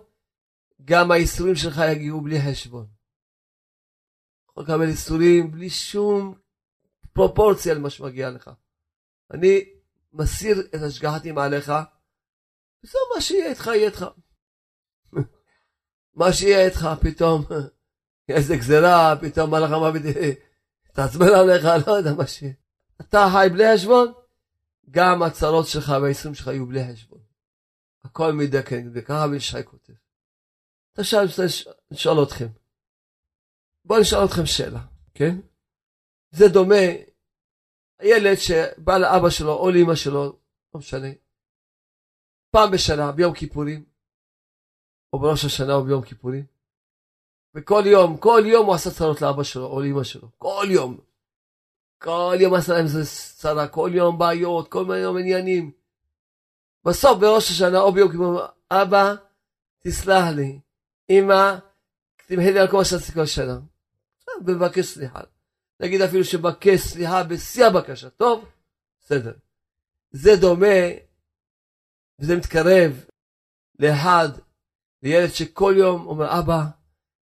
[0.85, 2.87] גם האיסורים שלך יגיעו בלי חשבון.
[4.49, 6.35] יכול לקבל איסורים בלי שום
[7.13, 8.51] פרופורציה למה שמגיע לך.
[9.31, 9.69] אני
[10.13, 11.71] מסיר את השגחתי מעליך,
[12.83, 14.05] וזהו מה שיהיה איתך יהיה איתך.
[16.19, 17.45] מה שיהיה איתך פתאום,
[18.29, 20.01] איזה גזרה, פתאום מלאך המוות
[20.95, 22.66] תעצבן עליך, לא יודע מה שיהיה.
[23.01, 24.13] אתה חי בלי חשבון,
[24.89, 27.19] גם הצרות שלך והיישום שלך יהיו בלי חשבון.
[28.03, 29.93] הכל מידה כנגד, ככה אבי שי כותב.
[30.97, 31.43] עכשיו אני רוצה
[31.91, 32.47] לשאול אתכם.
[33.85, 35.35] בואו נשאל אתכם שאלה, כן?
[36.31, 36.85] זה דומה,
[37.99, 40.23] הילד שבא לאבא שלו או לאמא שלו,
[40.73, 41.07] לא משנה,
[42.51, 43.85] פעם בשנה, ביום כיפורים,
[45.13, 46.45] או בראש השנה או ביום כיפורים,
[47.55, 51.06] וכל יום, כל יום הוא עשה צרות לאבא שלו או לאמא שלו, כל יום.
[51.97, 52.85] כל יום עשה להם
[53.35, 55.71] צרה, כל יום בעיות, כל יום עניינים.
[56.85, 59.15] בסוף בראש השנה או ביום כיפור, אבא,
[59.79, 60.59] תסלח לי,
[61.09, 61.57] אמא,
[62.27, 63.59] תמחה לי על כל מה שעשיתי כל שנה.
[64.45, 65.19] ובקש סליחה.
[65.79, 68.45] נגיד אפילו שבקש סליחה בשיא הבקשה, טוב?
[69.01, 69.33] בסדר.
[70.11, 70.77] זה דומה,
[72.19, 73.05] וזה מתקרב
[73.79, 74.29] לאחד,
[75.03, 76.63] לילד שכל יום אומר, אבא,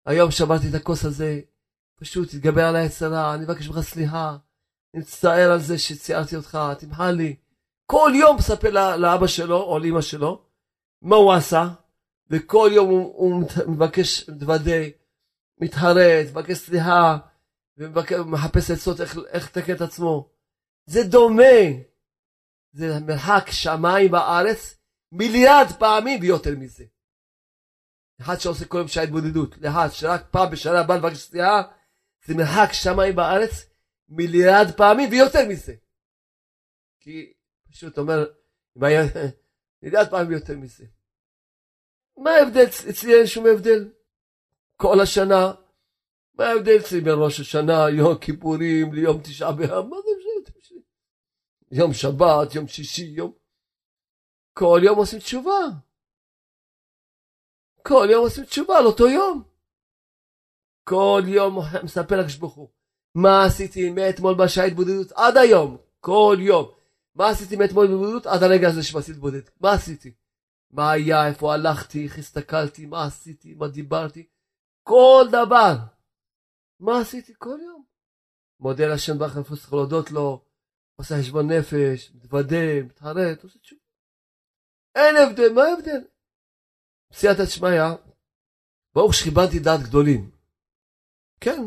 [0.06, 1.42] היום שברתי את הכוס הזה,
[1.96, 4.38] פשוט תתגבר על היצרה, אני מבקש ממך סליחה.
[4.94, 7.36] אני מצטער על זה שציירתי אותך, תמחה לי.
[7.86, 10.46] כל יום מספר לאבא שלו או לאמא שלו
[11.02, 11.68] מה הוא עשה,
[12.30, 14.82] וכל יום הוא, הוא מבקש, מתוודה,
[15.62, 17.18] מתחרט, מבקש סליחה,
[17.78, 20.30] ומחפש עצות איך, איך לתקן את עצמו.
[20.86, 21.44] זה דומה.
[22.72, 24.78] זה מרחק שמיים בארץ
[25.12, 26.84] מיליארד פעמים ויותר מזה.
[28.22, 31.62] אחד שעושה כל יום שעה התבודדות, לאחד שרק פעם בשנה בא לבקש סליחה,
[32.26, 33.69] זה מרחק שמיים בארץ
[34.10, 35.76] מיליארד פעמים ויותר מזה.
[37.00, 37.34] כי
[37.72, 38.26] פשוט אומר,
[38.76, 40.86] מיליארד פעמים ויותר מזה.
[42.18, 42.66] מה ההבדל?
[42.90, 43.92] אצלי אין שום הבדל.
[44.76, 45.54] כל השנה.
[46.34, 49.86] מה ההבדל אצלי בין ראש השנה, יום כיפורים, ליום תשעה באב?
[49.86, 50.82] מה זה משנה?
[51.72, 53.34] יום שבת, יום שישי, יום...
[54.54, 55.60] כל יום עושים תשובה.
[57.88, 59.44] כל יום עושים תשובה על אותו יום.
[60.84, 62.70] כל יום מספר לקדוש ברוך הוא.
[63.16, 65.78] מה עשיתי מאתמול בשעה התבודדות עד היום?
[66.00, 66.72] כל יום.
[67.16, 69.50] מה עשיתי מאתמול התבודדות עד הרגע הזה שבעשיתי התבודדות?
[69.62, 70.14] מה עשיתי?
[70.72, 74.28] מה היה, איפה הלכתי, איך הסתכלתי, מה עשיתי, מה דיברתי?
[74.84, 75.76] כל דבר.
[76.80, 77.84] מה עשיתי כל יום?
[78.60, 80.46] מודה להשם ברוך הוא, צריך להודות לו,
[80.96, 83.82] עושה חשבון נפש, מתוודה, מתחרט, עושה תשובה.
[84.96, 86.02] אין הבדל, מה ההבדל?
[87.12, 87.82] בסייעתא דשמיא,
[88.94, 90.32] ברוך שכיבדתי דעת גדולים.
[91.40, 91.62] כן,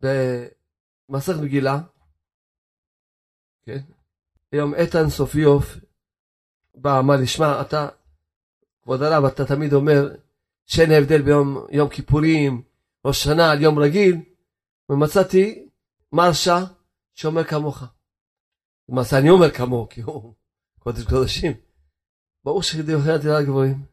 [0.00, 1.78] במסכת מגילה,
[3.66, 3.80] כן,
[4.52, 5.76] היום איתן סופיוף
[6.74, 7.88] בא, אמר לי, שמע, אתה,
[8.82, 10.14] כבוד הרב, אתה תמיד אומר
[10.66, 12.62] שאין הבדל ביום יום כיפורים,
[13.04, 14.16] ראש שנה על יום רגיל,
[14.88, 15.68] ומצאתי
[16.12, 16.58] מרשה
[17.14, 17.82] שאומר כמוך.
[18.88, 20.34] למעשה אני אומר כמוהו, כי הוא
[20.78, 21.52] קודש קודשים.
[22.44, 22.62] ברור
[22.94, 23.86] אוכלת יד גבוהים.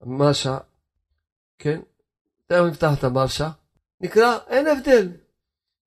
[0.00, 0.58] מרשה,
[1.58, 1.80] כן?
[2.46, 3.50] תכף נפתח את המרשה.
[4.00, 5.08] נקרא, אין הבדל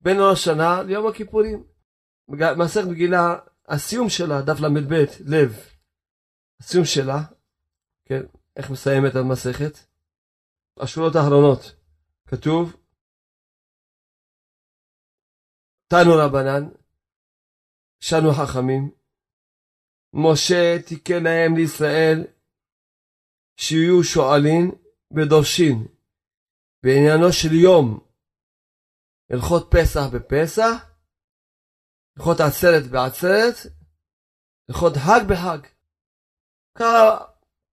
[0.02, 1.64] בין ראש שנה ליום הכיפורים.
[2.58, 4.94] מסכת מגילה, הסיום שלה, דף ל"ב,
[5.26, 5.54] לב,
[6.60, 7.18] הסיום שלה,
[8.06, 8.22] כן,
[8.56, 9.78] איך מסיימת המסכת?
[10.80, 11.76] השורות האחרונות,
[12.28, 12.76] כתוב,
[15.88, 16.70] תנו רבנן,
[18.00, 18.92] שנו חכמים,
[20.14, 22.28] משה תיקן להם לישראל
[23.58, 24.72] שיהיו שואלים
[25.16, 25.99] ודורשים
[26.84, 28.10] בעניינו של יום
[29.30, 30.90] הלכות פסח בפסח,
[32.18, 33.56] הלכות עצרת בעצרת,
[34.70, 35.68] הלכות חג בחג.
[36.76, 37.26] ככה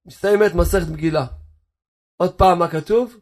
[0.06, 1.26] מסתיימת מסכת מגילה.
[2.16, 3.20] עוד פעם מה כתוב?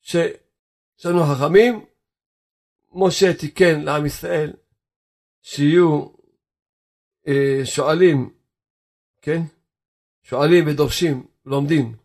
[0.00, 1.86] שיש לנו חכמים,
[2.92, 4.52] משה תיקן לעם ישראל
[5.42, 6.06] שיהיו
[7.28, 8.38] אה, שואלים,
[9.22, 9.40] כן?
[10.22, 11.96] שואלים ודורשים, לומדים.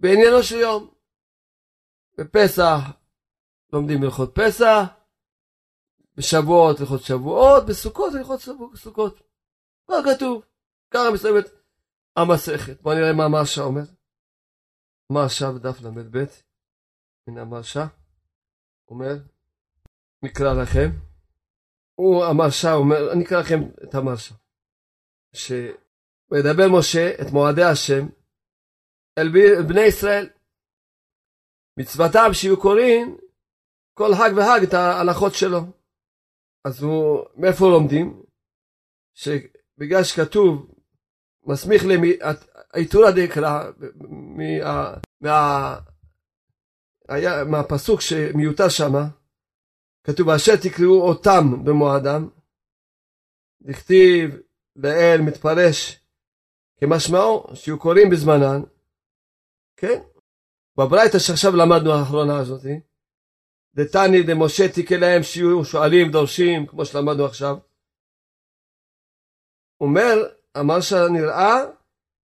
[0.00, 0.97] בעניינו של יום.
[2.18, 2.78] בפסח
[3.72, 4.84] לומדים הלכות פסח,
[6.16, 8.40] בשבועות הלכות שבועות, בסוכות הלכות
[8.74, 9.20] סוכות.
[9.88, 10.42] מה כתוב?
[10.90, 11.44] ככה מסיימת
[12.16, 12.82] המסכת.
[12.82, 13.82] בואו נראה מה המרשה אומר.
[15.12, 16.24] מרשה בדף ל"ב,
[17.26, 17.86] הנה המרשה,
[18.88, 19.14] אומר,
[20.22, 20.90] נקרא לכם.
[21.94, 24.34] הוא המרשה אומר, אני אקרא לכם את המרשה.
[25.32, 28.06] שמדבר משה את מועדי השם
[29.18, 29.28] אל
[29.68, 30.28] בני ישראל.
[31.78, 33.18] מצוותם שיהיו קוראים
[33.94, 35.60] כל חג וחג את ההלכות שלו.
[36.64, 38.22] אז הוא, מאיפה לומדים?
[39.14, 40.74] שבגלל שכתוב,
[41.46, 41.82] מסמיך
[42.74, 43.70] לעיטורא דקרא,
[45.20, 45.78] מה,
[47.50, 48.92] מהפסוק שמיותר שם,
[50.04, 52.28] כתוב, אשר תקראו אותם במועדם,
[53.62, 54.30] דכתיב
[54.76, 56.04] לאל מתפרש
[56.80, 58.62] כמשמעו, שיהיו קוראים בזמנן,
[59.76, 60.02] כן?
[60.78, 62.74] בברייתא שעכשיו למדנו האחרונה הזאתי,
[63.74, 67.56] דתני דמשה תיקה להם שיהיו שואלים דורשים כמו שלמדנו עכשיו.
[69.80, 70.14] אומר
[70.60, 71.54] אמר שנראה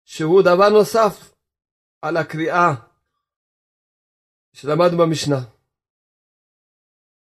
[0.05, 1.35] שהוא דבר נוסף
[2.03, 2.71] על הקריאה
[4.53, 5.41] שלמדנו במשנה.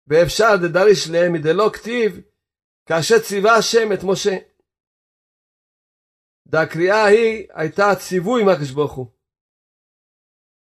[0.06, 2.12] ואפשר דדריש להם מדלא כתיב
[2.86, 4.36] כאשר ציווה השם את משה.
[6.46, 9.17] והקריאה ההיא הייתה ציווי מהקדוש ברוך הוא.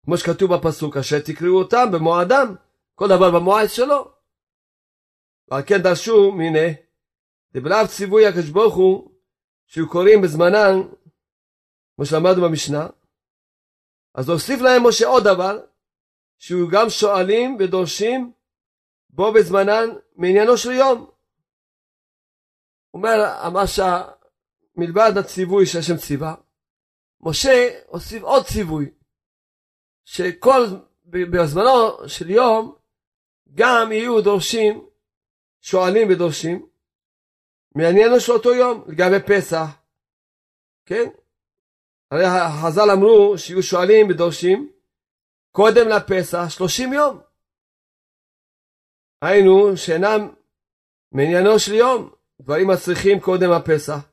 [0.05, 2.55] כמו שכתוב בפסוק אשר תקראו אותם במועדם
[2.95, 4.11] כל דבר במועד שלו.
[5.47, 6.73] ועל כן דרשו, הנה,
[7.53, 9.11] דבריו ציווי הקדוש ברוך הוא,
[9.65, 10.75] שהיו קוראים בזמנן,
[11.95, 12.87] כמו שלמדנו במשנה,
[14.15, 15.59] אז הוסיף להם משה עוד דבר,
[16.37, 18.31] שהיו גם שואלים ודורשים
[19.09, 21.09] בו בזמנן מעניינו של יום.
[22.93, 24.07] אומר המשה,
[24.75, 26.35] מלבד הציווי שהשם ציווה,
[27.21, 28.89] משה הוסיף עוד ציווי,
[30.11, 30.65] שכל,
[31.05, 32.75] בזמנו של יום,
[33.53, 34.87] גם יהיו דורשים,
[35.61, 36.67] שואלים ודורשים,
[37.75, 39.65] מעניין של אותו יום, לגבי פסח,
[40.85, 41.09] כן?
[42.11, 42.25] הרי
[42.61, 44.71] חז"ל אמרו שיהיו שואלים ודורשים
[45.51, 47.21] קודם לפסח שלושים יום.
[49.21, 50.29] היינו שאינם
[51.11, 54.09] מעניינו של יום, דברים הצריכים קודם הפסח,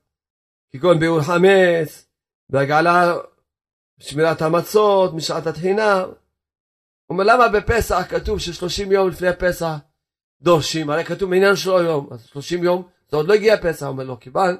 [0.73, 2.07] כגון ביאור חמץ,
[2.51, 3.15] והגעלה
[3.99, 6.05] שמירת המצות, משעת התחינה,
[7.11, 9.75] אומר למה בפסח כתוב ששלושים יום לפני פסח
[10.41, 14.05] דורשים, הרי כתוב מעניין שלו יום, אז שלושים יום זה עוד לא הגיע פסח, אומר
[14.05, 14.57] לו, כיוון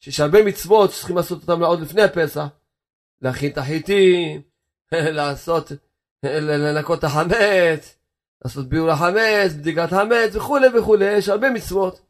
[0.00, 2.46] שיש הרבה מצוות שצריכים לעשות אותם עוד לפני הפסח,
[3.22, 4.42] להכין את החיטים,
[4.92, 5.72] לעשות
[6.22, 7.98] לנקות את החמץ,
[8.44, 12.00] לעשות ביור החמץ, בדיקת חמץ וכולי וכולי, יש הרבה מצוות.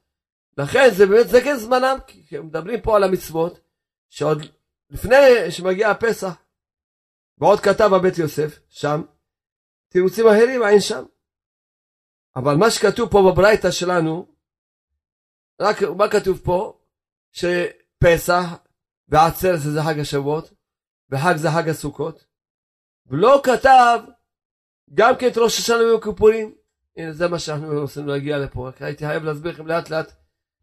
[0.58, 3.60] לכן זה באמת, זה כן זמנם, כי מדברים פה על המצוות,
[4.10, 4.42] שעוד
[4.90, 6.34] לפני שמגיע הפסח,
[7.38, 9.03] ועוד כתב הבית יוסף, שם,
[9.88, 11.05] תירוצים אחרים אין שם.
[12.37, 14.35] אבל מה שכתוב פה בברייתא שלנו,
[15.61, 16.81] רק מה כתוב פה?
[17.33, 18.44] שפסח
[19.09, 20.51] ועצרת זה חג השבועות,
[21.11, 22.25] וחג זה חג הסוכות,
[23.07, 23.99] ולא כתב
[24.94, 26.55] גם כן את ראש השנה ויום כיפורים.
[26.97, 30.12] הנה זה מה שאנחנו רוצים להגיע לפה, רק הייתי חייב להסביר לכם לאט לאט.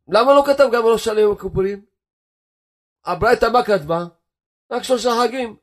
[0.08, 1.86] למה לא כתב גם ראש השנה ויום כיפורים?
[3.06, 4.06] הברייתא מה כתבה?
[4.72, 5.58] רק שלושה חגים.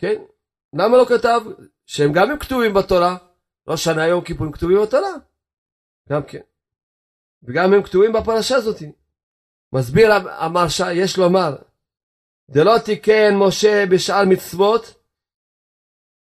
[0.00, 0.22] כן?
[0.72, 1.40] למה לא כתב
[1.86, 3.16] שהם גם הם כתובים בתורה?
[3.68, 5.12] ראש שנה יום כיפורים כתובים בתורה.
[6.08, 6.40] גם כן.
[7.42, 8.76] וגם הם כתובים בפרשה הזאת.
[9.72, 11.56] מסביר המרשה, יש לומר,
[12.50, 14.94] דלא תיקן משה בשאר מצוות,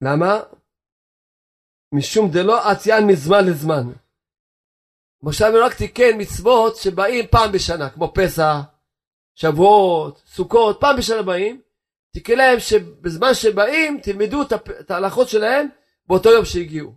[0.02, 0.40] למה?
[1.92, 3.92] משום דלא עציין מזמן לזמן.
[5.24, 8.56] משה רבינו רק תיקן מצוות שבאים פעם בשנה, כמו פסח,
[9.36, 11.62] שבועות, סוכות, פעם בשנה באים,
[12.16, 14.42] תקרא להם שבזמן שבאים תלמדו
[14.80, 15.68] את ההלכות שלהם
[16.08, 16.94] באותו יום שהגיעו.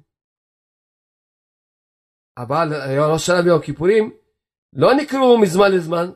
[2.37, 2.69] אבל
[3.13, 4.17] ראש שנה ויום כיפורים
[4.73, 6.11] לא נקראו מזמן לזמן,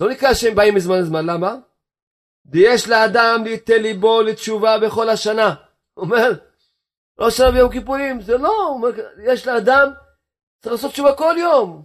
[0.00, 1.54] לא נקרא שהם באים מזמן לזמן, למה?
[2.46, 5.54] ויש לאדם ליטה ליבו לתשובה בכל השנה.
[5.94, 6.32] הוא אומר,
[7.18, 8.88] ראש שנה ויום כיפורים, זה לא, אומר,
[9.24, 9.92] יש לאדם,
[10.62, 11.84] צריך לעשות תשובה כל יום.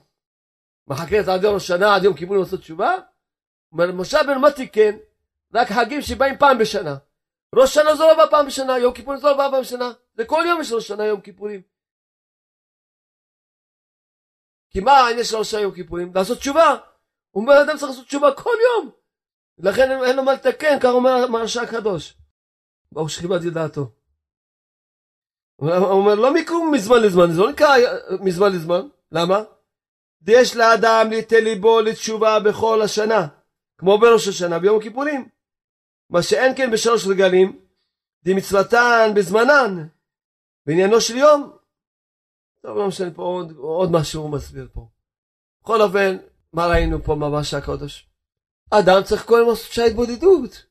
[0.87, 2.95] מחכה עד יום השנה, עד יום כיפורים לעשות תשובה?
[3.71, 4.97] אומר, משה בן מה תיקן?
[5.55, 6.95] רק חגים שבאים פעם בשנה.
[7.55, 9.91] ראש שנה זה לא בא פעם בשנה, יום כיפורים זה לא בא פעם בשנה.
[10.13, 11.61] זה כל יום יש ראש שנה יום כיפורים.
[14.69, 16.11] כי מה העניין של ראש שנה יום כיפורים?
[16.15, 16.75] לעשות תשובה.
[17.31, 18.91] הוא אומר, אדם צריך לעשות תשובה כל יום.
[19.57, 22.17] לכן אין לו מה לתקן, כך אומר מרשע הקדוש.
[22.91, 23.91] ברוך שכיבדתי דעתו.
[25.55, 27.75] הוא אומר, לא מיקום מזמן לזמן, זה לא נקרא
[28.21, 28.87] מזמן לזמן.
[29.11, 29.43] למה?
[30.27, 33.27] יש לאדם ליטה ליבו לתשובה בכל השנה,
[33.77, 35.34] כמו בראש השנה ביום הכיפורים.
[36.09, 37.59] מה שאין כן בשלוש רגלים,
[38.23, 39.87] דמצוותן בזמנן,
[40.65, 41.57] בעניינו של יום.
[42.61, 44.89] טוב, לא משנה פה עוד, עוד משהו הוא מסביר פה.
[45.61, 46.17] בכל אופן,
[46.53, 48.09] מה ראינו פה ממש הקודש?
[48.69, 50.65] אדם צריך כל הזמן לעשות שעה התבודדות.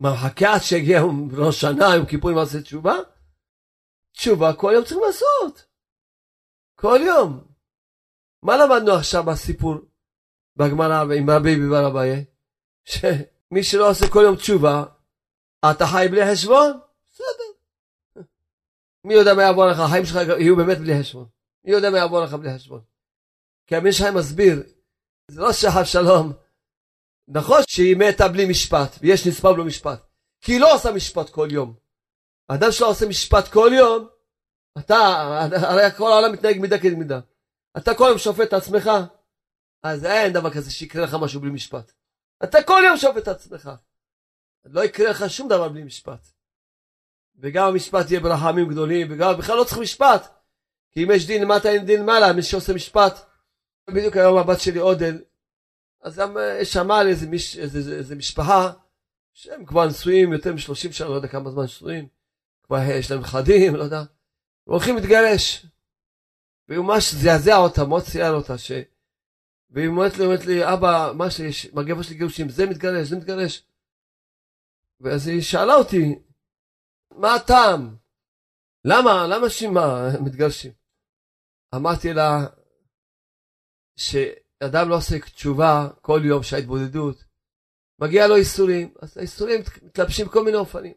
[0.00, 1.02] מה, מחכה עד שיגיע
[1.36, 2.94] ראש שנה, יום כיפורים לעשות תשובה?
[4.12, 5.66] תשובה כל יום צריך לעשות.
[6.74, 7.44] כל יום.
[8.42, 9.74] מה למדנו עכשיו בסיפור
[10.56, 12.24] בגמרא עם רבי ביבר אביי?
[13.50, 14.84] מי שלא עושה כל יום תשובה,
[15.70, 16.80] אתה חי בלי חשבון?
[17.10, 17.48] בסדר.
[19.06, 21.26] מי יודע מה יעבור לך, החיים שלך יהיו באמת בלי חשבון.
[21.64, 22.80] מי יודע מה יעבור לך בלי חשבון.
[23.66, 24.62] כי הבן שלהם מסביר,
[25.30, 26.32] זה לא שחב שלום.
[27.28, 30.00] נכון שהיא מתה בלי משפט, ויש נספה בלא משפט.
[30.40, 31.76] כי היא לא עושה משפט כל יום.
[32.48, 34.08] אדם שלא עושה משפט כל יום,
[34.78, 34.96] אתה,
[35.52, 37.20] הרי כל העולם מתנהג מידה כנגד מידה.
[37.76, 38.90] אתה כל יום שופט את עצמך,
[39.82, 41.92] אז אין דבר כזה שיקרה לך משהו בלי משפט.
[42.44, 43.70] אתה כל יום שופט את עצמך.
[44.64, 46.26] לא יקרה לך שום דבר בלי משפט.
[47.36, 50.28] וגם המשפט יהיה ברחמים גדולים, וגם בכלל לא צריך משפט.
[50.92, 53.18] כי אם יש דין למטה אין דין מעלה, מי שעושה משפט.
[53.90, 55.22] בדיוק היום הבת שלי עודל,
[56.02, 58.72] אז גם אה, שמע על איזה, מיש, איזה, איזה, איזה משפחה,
[59.32, 62.08] שהם כבר נשואים יותר מ-30 שנה, לא יודע כמה זמן נשואים,
[62.62, 64.02] כבר יש להם חדים, לא יודע,
[64.66, 65.66] והולכים להתגרש.
[66.68, 68.72] והוא ממש זעזע אותה, מאוד צייר אותה, ש...
[69.74, 73.66] והיא אומרת לי, אומרת לי, אבא, מה שיש, מגפה שלי גירושים, זה מתגרש, זה מתגרש.
[75.00, 76.18] ואז היא שאלה אותי,
[77.10, 77.96] מה הטעם?
[78.84, 80.72] למה, למה שימה מתגרשים?
[81.74, 82.46] אמרתי לה,
[83.96, 87.24] שאדם לא עושה תשובה כל יום שההתבודדות,
[87.98, 90.94] מגיע לו איסורים, אז האיסורים מתלבשים בכל מיני אופנים.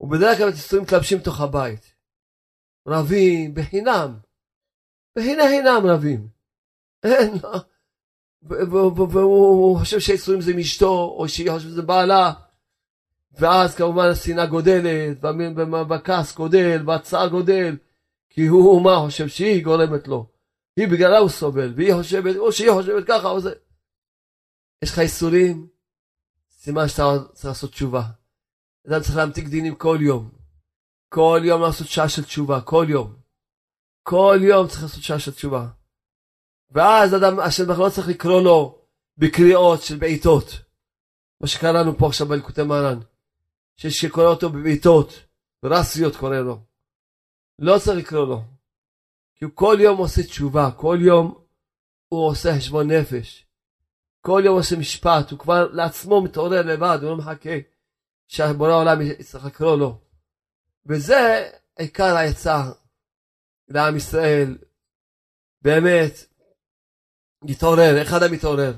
[0.00, 1.94] ובדרך כלל האיסורים מתלבשים בתוך הבית.
[2.88, 4.18] רבים, בחינם.
[5.18, 6.28] בחינם חינם רבים.
[7.04, 7.77] אין, לא.
[8.42, 12.32] והוא חושב שהאיסורים זה מאשתו, או שהיא חושבת שזה בעלה.
[13.32, 15.24] ואז כמובן השנאה גודלת,
[15.88, 17.76] והכעס גודל, והצער גודל,
[18.30, 20.26] כי הוא מה חושב שהיא גורמת לו.
[20.76, 23.52] היא בגללה הוא סובל, והיא חושבת, או שהיא חושבת ככה, או זה.
[24.82, 25.66] יש לך איסורים,
[26.50, 28.02] סימן שאתה צריך לעשות תשובה.
[28.88, 30.30] אדם צריך להמתיק דינים כל יום.
[31.08, 33.16] כל יום לעשות שעה של תשובה, כל יום.
[34.02, 35.68] כל יום צריך לעשות שעה של תשובה.
[36.70, 38.78] ואז אדם, השם לא צריך לקרוא לו
[39.18, 40.44] בקריאות של בעיטות.
[41.40, 42.98] מה שקראנו פה עכשיו בלקוטי מרן.
[43.76, 45.12] שקורא אותו בבעיטות,
[45.62, 46.60] ברסיות קורא לו.
[47.58, 48.42] לא צריך לקרוא לו.
[49.34, 51.44] כי הוא כל יום עושה תשובה, כל יום
[52.08, 53.46] הוא עושה חשבון נפש.
[54.20, 57.58] כל יום עושה משפט, הוא כבר לעצמו מתעורר לבד, הוא לא מחכה
[58.26, 60.00] שהבורא העולם יצטרך לקרוא לו.
[60.86, 62.70] וזה עיקר העצה
[63.68, 64.58] לעם ישראל,
[65.62, 66.27] באמת,
[67.44, 68.74] להתעורר, איך אדם מתעורר?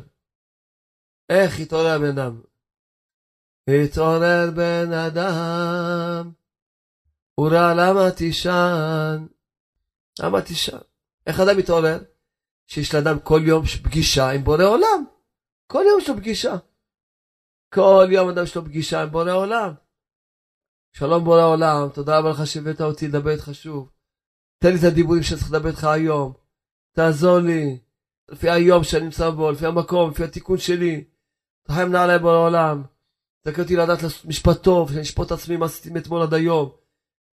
[1.29, 2.41] איך יתעורר בן אדם?
[3.69, 6.33] התעורר בן אדם,
[7.39, 9.27] ורע למה תישן?
[10.23, 10.79] למה תישן?
[11.27, 11.99] איך אדם מתעורר?
[12.67, 15.05] שיש לאדם כל יום פגישה עם בורא עולם.
[15.67, 16.57] כל יום יש לו פגישה.
[17.69, 19.73] כל יום אדם יש לו פגישה עם בורא עולם.
[20.93, 23.91] שלום בורא עולם, תודה רבה לך שהבאת אותי לדבר איתך שוב.
[24.59, 26.33] תן לי את הדיבורים שאני צריך לדבר איתך היום.
[26.93, 27.79] תעזור לי,
[28.31, 31.05] לפי היום שאני נמצא בו, לפי המקום, לפי התיקון שלי.
[31.67, 32.83] תחיים נעלי בורא עולם.
[33.43, 36.71] תקן אותי לדעת לעשות משפט טוב, שאני אשפוט את עצמי מה עשיתי מאתמול עד היום.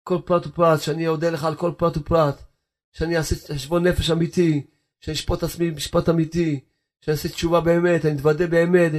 [0.04, 2.44] כל פרט ופרט, שאני אודה לך על כל פרט ופרט.
[2.92, 4.66] שאני אעשה חשבון נפש אמיתי,
[5.00, 6.60] שאני אשפוט את עצמי משפט אמיתי,
[7.02, 8.92] שאני אעשה תשובה באמת, אני אתוודה באמת,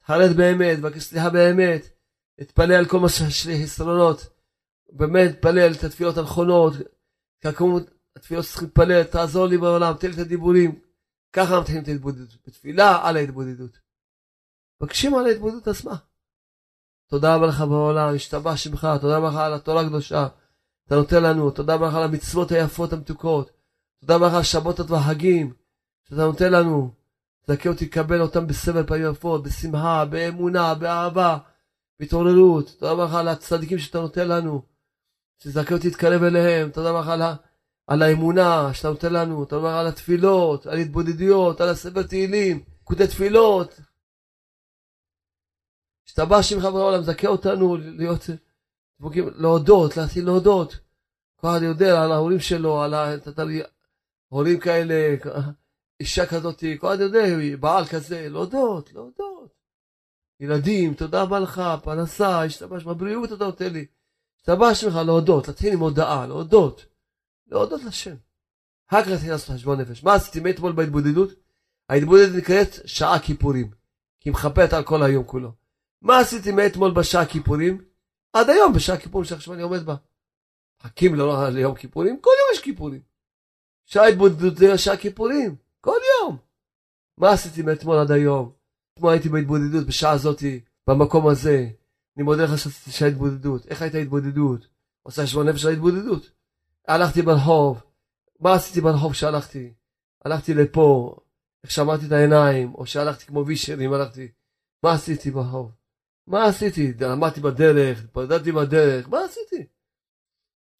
[0.00, 1.88] אתחרט באמת, ואבקש סליחה באמת,
[2.40, 4.26] אתפלל על כל מה שיש לי חסרונות,
[4.92, 6.72] באמת אתפלל את התפילות הנכונות,
[7.54, 10.78] כמות התפילות שצריכים להתפלל, תעזור לי בעולם, תן לי את הדיבורים,
[11.34, 13.78] ככה מתחילים את ההתבודדות, בתפילה על ההתבודדות.
[14.80, 15.96] מבקשים על ההתבודדות עצמה.
[17.08, 20.26] תודה רבה לך בעולם, השתבח שמך, תודה רבה לך על התורה הקדושה,
[20.86, 23.50] אתה נותן לנו, תודה רבה לך על המצוות היפות המתוקות,
[24.00, 25.52] תודה רבה לך על שבתות והחגים,
[26.04, 26.90] שאתה נותן לנו,
[27.42, 31.38] תזכה אותי לקבל אותם בסבל פעמים יפות, בשמחה, באמונה, באהבה,
[32.00, 34.62] בהתעוררות, תודה רבה לך על הצדיקים שאתה נותן לנו,
[35.38, 37.22] שתזכה אותי להתקרב אליהם, תודה רבה לך על,
[37.86, 43.06] על האמונה שאתה נותן לנו, רבה לך על התפילות, על התבודדויות, על הספר תהילים, פקודי
[43.06, 43.80] תפילות,
[46.06, 48.30] השתבח שמך בעולם, זכה אותנו להיות,
[49.36, 50.78] להודות, להתחיל להודות.
[51.36, 52.94] כל אחד יודע על ההורים שלו, על
[54.28, 55.14] הורים כאלה,
[56.00, 57.24] אישה כזאת, כל אחד יודע,
[57.60, 59.54] בעל כזה, להודות, להודות.
[60.40, 63.86] ילדים, תודה רבה לך, פרנסה, השתבש בבריאות אתה נותן לי.
[64.40, 66.86] השתבש ממך להודות, להתחיל עם הודעה, להודות.
[67.46, 68.14] להודות לשם.
[68.90, 70.02] אחר כך להתחיל לעשות חשבון נפש.
[70.02, 71.30] מה עשיתי מאתמול בהתבודדות?
[71.88, 73.70] ההתבודדות נקראת שעה כיפורים.
[74.20, 75.52] כי מכפרת על כל היום כולו.
[76.02, 77.84] מה עשיתי מאתמול בשעה כיפורים?
[78.32, 79.94] עד היום בשעה כיפורים שעכשיו אני עומד בה.
[80.80, 81.14] מחכים
[81.54, 82.20] ליום כיפורים?
[82.20, 83.00] כל יום יש כיפורים.
[83.84, 85.56] שעה התבודדות זה שעה כיפורים.
[85.80, 86.36] כל יום.
[87.18, 88.52] מה עשיתי מאתמול עד היום?
[88.94, 91.68] אתמול הייתי בהתבודדות בשעה הזאתי, במקום הזה.
[92.16, 93.66] אני מודה לך שעשיתי שעה התבודדות.
[93.66, 94.66] איך הייתה התבודדות?
[95.02, 96.30] עושה חשבון נפש של ההתבודדות.
[96.88, 97.82] הלכתי ברחוב.
[98.40, 99.74] מה עשיתי ברחוב כשהלכתי?
[100.24, 101.16] הלכתי לפה,
[101.64, 104.28] איך שמרתי את העיניים, או שהלכתי כמו וישרים, הלכתי.
[104.82, 105.72] מה עשיתי ברחוב?
[106.26, 106.92] מה עשיתי?
[107.12, 109.66] עמדתי בדרך, התפרדתי בדרך, מה עשיתי?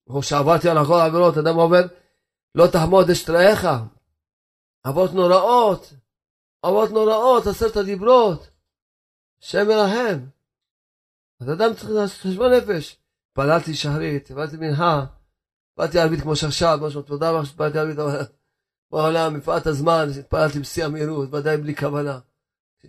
[0.07, 1.83] או שעברתי על הכל העבירות, אדם אומר,
[2.55, 3.65] לא תחמוד אשת רעך.
[4.89, 5.93] אבות נוראות,
[6.67, 8.51] אבות נוראות, עשרת הדיברות.
[9.43, 10.25] השם מרחם.
[11.41, 12.97] אז אדם צריך לעשות חשבון נפש.
[13.31, 15.05] התפללתי שחרית, התפללתי מנחה,
[15.77, 17.97] באתי ערבית כמו שעכשיו, משהו, תודה רבה שהתפללתי ערבית
[18.91, 22.19] בעולם, מפאת הזמן, התפללתי בשיא המהירות, ודאי בלי כוונה.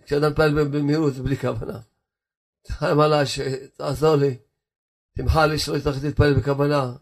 [0.04, 1.78] כשאדם מתפלל במהירות זה בלי כוונה.
[2.68, 4.38] חיים עליי שתעזור לי,
[5.16, 6.92] תמחה לי שלא הצלחתי להתפלל בכוונה.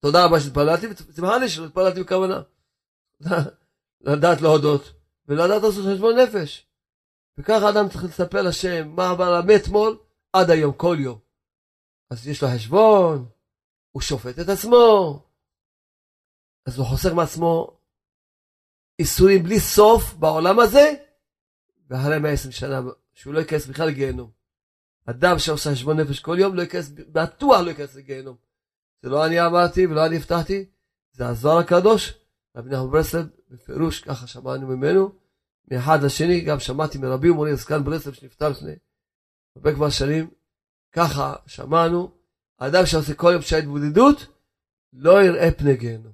[0.00, 2.42] תודה רבה שהתפללתי, ותמחה לי שלא התפללתי בכוונה.
[4.00, 4.92] לדעת להודות,
[5.28, 6.66] ולדעת לעשות חשבון נפש.
[7.38, 9.98] וככה אדם צריך לספר לשם מה עבר מאתמול
[10.32, 11.18] עד היום, כל יום.
[12.10, 13.28] אז יש לו חשבון,
[13.96, 15.22] הוא שופט את עצמו,
[16.66, 17.78] אז הוא חוסך מעצמו
[18.98, 20.94] איסורים בלי סוף בעולם הזה,
[21.90, 22.80] ואחרי 120 שנה,
[23.14, 24.30] שהוא לא ייכנס בכלל לגיהנום.
[25.06, 28.36] אדם שעושה חשבון נפש כל יום לא ייכנס, בטוח לא ייכנס לגיהנום.
[29.02, 30.64] זה לא אני אמרתי ולא אני הבטחתי,
[31.12, 32.14] זה הזוהר הקדוש,
[32.56, 35.12] רבי נחמן ברסלב, בפירוש ככה שמענו ממנו,
[35.70, 38.74] מאחד לשני, גם שמעתי מרבי ומורי זקן ברסלב שנפטר לפני
[39.56, 40.30] הרבה כבר שנים,
[40.92, 42.15] ככה שמענו,
[42.58, 44.16] האדם שעושה כל יום שעה התבודדות,
[44.92, 46.12] לא יראה פני גיהנום.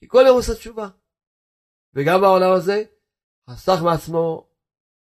[0.00, 0.88] כי כל יום עושה תשובה.
[1.94, 2.82] וגם בעולם הזה,
[3.50, 4.48] חסך מעצמו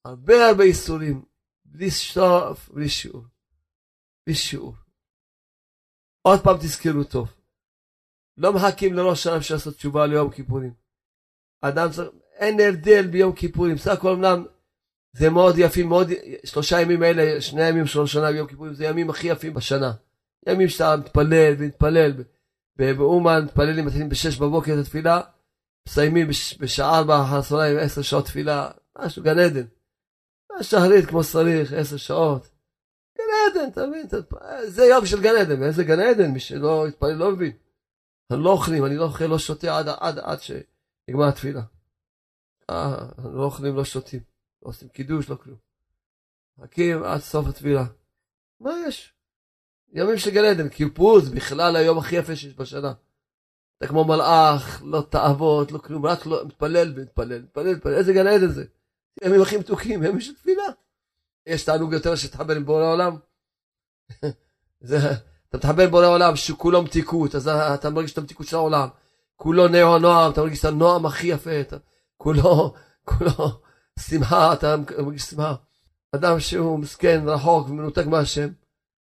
[0.05, 1.25] הרבה הרבה איסורים,
[1.65, 3.25] בלי סוף, בלי שיעור.
[4.27, 4.75] בלי שיעור.
[6.23, 7.29] עוד פעם תזכרו טוב.
[8.37, 10.75] לא מחכים לראש השנה בשביל לעשות תשובה ליום כיפורים.
[11.61, 13.75] אדם צריך, אין הבדל ביום כיפורים.
[13.75, 14.47] בסך הכל אמנם
[15.15, 16.09] זה מאוד יפים, מאוד,
[16.45, 19.93] שלושה ימים האלה, שני ימים של ראש השנה ויום כיפורים, זה ימים הכי יפים בשנה.
[20.49, 22.12] ימים שאתה מתפלל ומתפלל.
[22.77, 25.21] באומן מתפללים, מתחילים בשש בבוקר את התפילה,
[25.89, 26.29] מסיימים
[26.61, 29.67] בשעה ארבע אחר הצהריים, עשר שעות תפילה, משהו גן עדן.
[30.61, 32.49] שחרית כמו שצריך, עשר שעות.
[33.19, 34.07] גן עדן, אתה מבין?
[34.65, 36.31] זה יום של גן עדן, ואיזה גן עדן?
[36.31, 37.53] מי שלא התפלל לא מבין.
[38.31, 41.62] אנחנו לא אוכלים, אני לא אוכל, לא שותה עד, עד, עד שנגמר התפילה.
[42.71, 42.97] אה,
[43.35, 44.34] לא אוכלים, לא שותים.
[44.65, 45.57] לא עושים קידוש, לא כלום.
[46.59, 47.85] מחכים עד סוף התפילה.
[48.61, 49.15] מה יש?
[49.93, 50.69] ימים של גן עדן,
[51.23, 52.93] זה בכלל היום הכי יפה שיש בשנה.
[53.79, 58.27] אתה כמו מלאך, לא תאוות, לא כלום, רק לא, מתפלל ומתפלל, מתפלל, מתפלל, איזה גן
[58.27, 58.65] עדן זה?
[59.25, 60.65] ימים הכי מתוקים, ימים של תפילה.
[61.47, 63.17] יש תענוג יותר שתחבר עם בורא עולם.
[64.81, 64.99] זה,
[65.49, 68.89] אתה מתחבר עם בורא עולם שכולו מתיקות, אז אתה מרגיש את המתיקות של העולם.
[69.37, 71.77] כולו נאו נועם, אתה מרגיש את הנועם הכי יפה, אתה,
[72.17, 73.64] כולו, כולו
[74.01, 75.55] שמחה, אתה מרגיש שמחה.
[76.14, 78.49] אדם שהוא מסכן, רחוק ומנותק מהשם,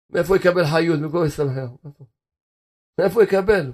[0.09, 0.99] מאיפה יקבל חיות?
[0.99, 1.69] במקום ישמח.
[2.99, 3.71] מאיפה יקבל?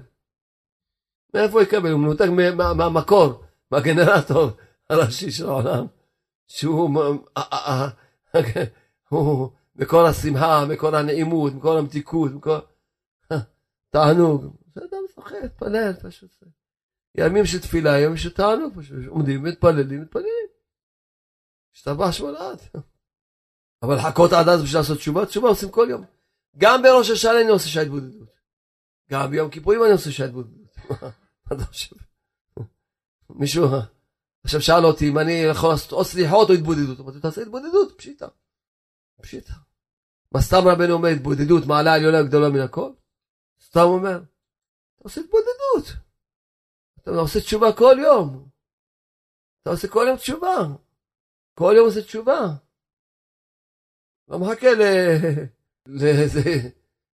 [1.34, 1.90] מאיפה יקבל?
[1.90, 2.26] הוא מנותק
[2.56, 4.50] מהמקור, מהגנרטור
[4.90, 5.86] הראשי של העולם,
[6.46, 6.90] שהוא
[9.08, 12.58] הוא מקור השמחה, מקור הנעימות, מקור המתיקות, מקור
[13.90, 14.56] תענוג.
[14.74, 16.36] זה אדם מפחד, מתפלל פשוט.
[17.18, 20.46] ימים של תפילה, ימים של תענוג פשוט, עומדים, מתפללים, מתפללים.
[21.76, 22.58] השתבח שמולד.
[23.82, 26.04] אבל לחכות עד אז בשביל לעשות תשובה, תשובה עושים כל יום.
[26.56, 28.28] גם בראש השנה אני עושה שעת בודדות.
[29.10, 30.76] גם ביום כיפורים אני עושה שעת בודדות.
[31.46, 31.96] מה אתה חושב?
[33.30, 33.66] מישהו
[34.44, 37.00] עכשיו שאל אותי אם אני יכול לעשות או סליחות או התבודדות.
[37.00, 38.28] אמרתי, תעשה התבודדות, פשיטה.
[39.22, 39.52] פשיטה.
[40.32, 42.90] מה סתם רבנו אומר התבודדות מעלה עליונה גדולה מן הכל?
[43.62, 45.96] סתם אומר, אתה עושה התבודדות.
[47.02, 48.48] אתה עושה תשובה כל יום.
[49.62, 50.56] אתה עושה כל יום תשובה.
[51.58, 52.40] כל יום עושה תשובה.
[54.28, 54.66] לא מחכה
[56.00, 56.40] לאיזה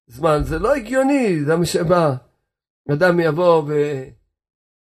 [0.07, 2.15] זמן, זה לא הגיוני, זה מה שבא.
[2.93, 3.63] אדם יבוא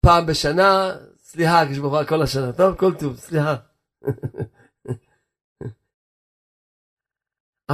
[0.00, 2.76] פעם בשנה, סליחה, הוא כל השנה, טוב?
[2.78, 3.56] כל טוב, סליחה.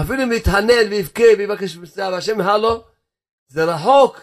[0.02, 2.84] אפילו אם יתהנן ויבכה ויבקש סליחה והשם הלו,
[3.48, 4.20] זה רחוק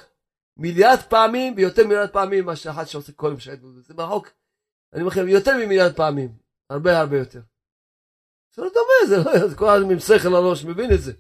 [0.58, 4.30] מיליארד פעמים ויותר מיליארד פעמים מה שאחד שעושה כל יום שעת זה רחוק,
[4.94, 7.42] אני אומר לכם, יותר ממיליארד פעמים, הרבה הרבה יותר.
[8.56, 11.14] זה לא דומה, זה לא, זה כל הזמן עם שכל הראש מבין את זה.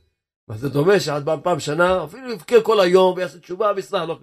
[0.47, 4.19] מה זה דומה שעד פעם, פעם שנה, אפילו יבכה כל היום ויעשה תשובה ויסלח לו.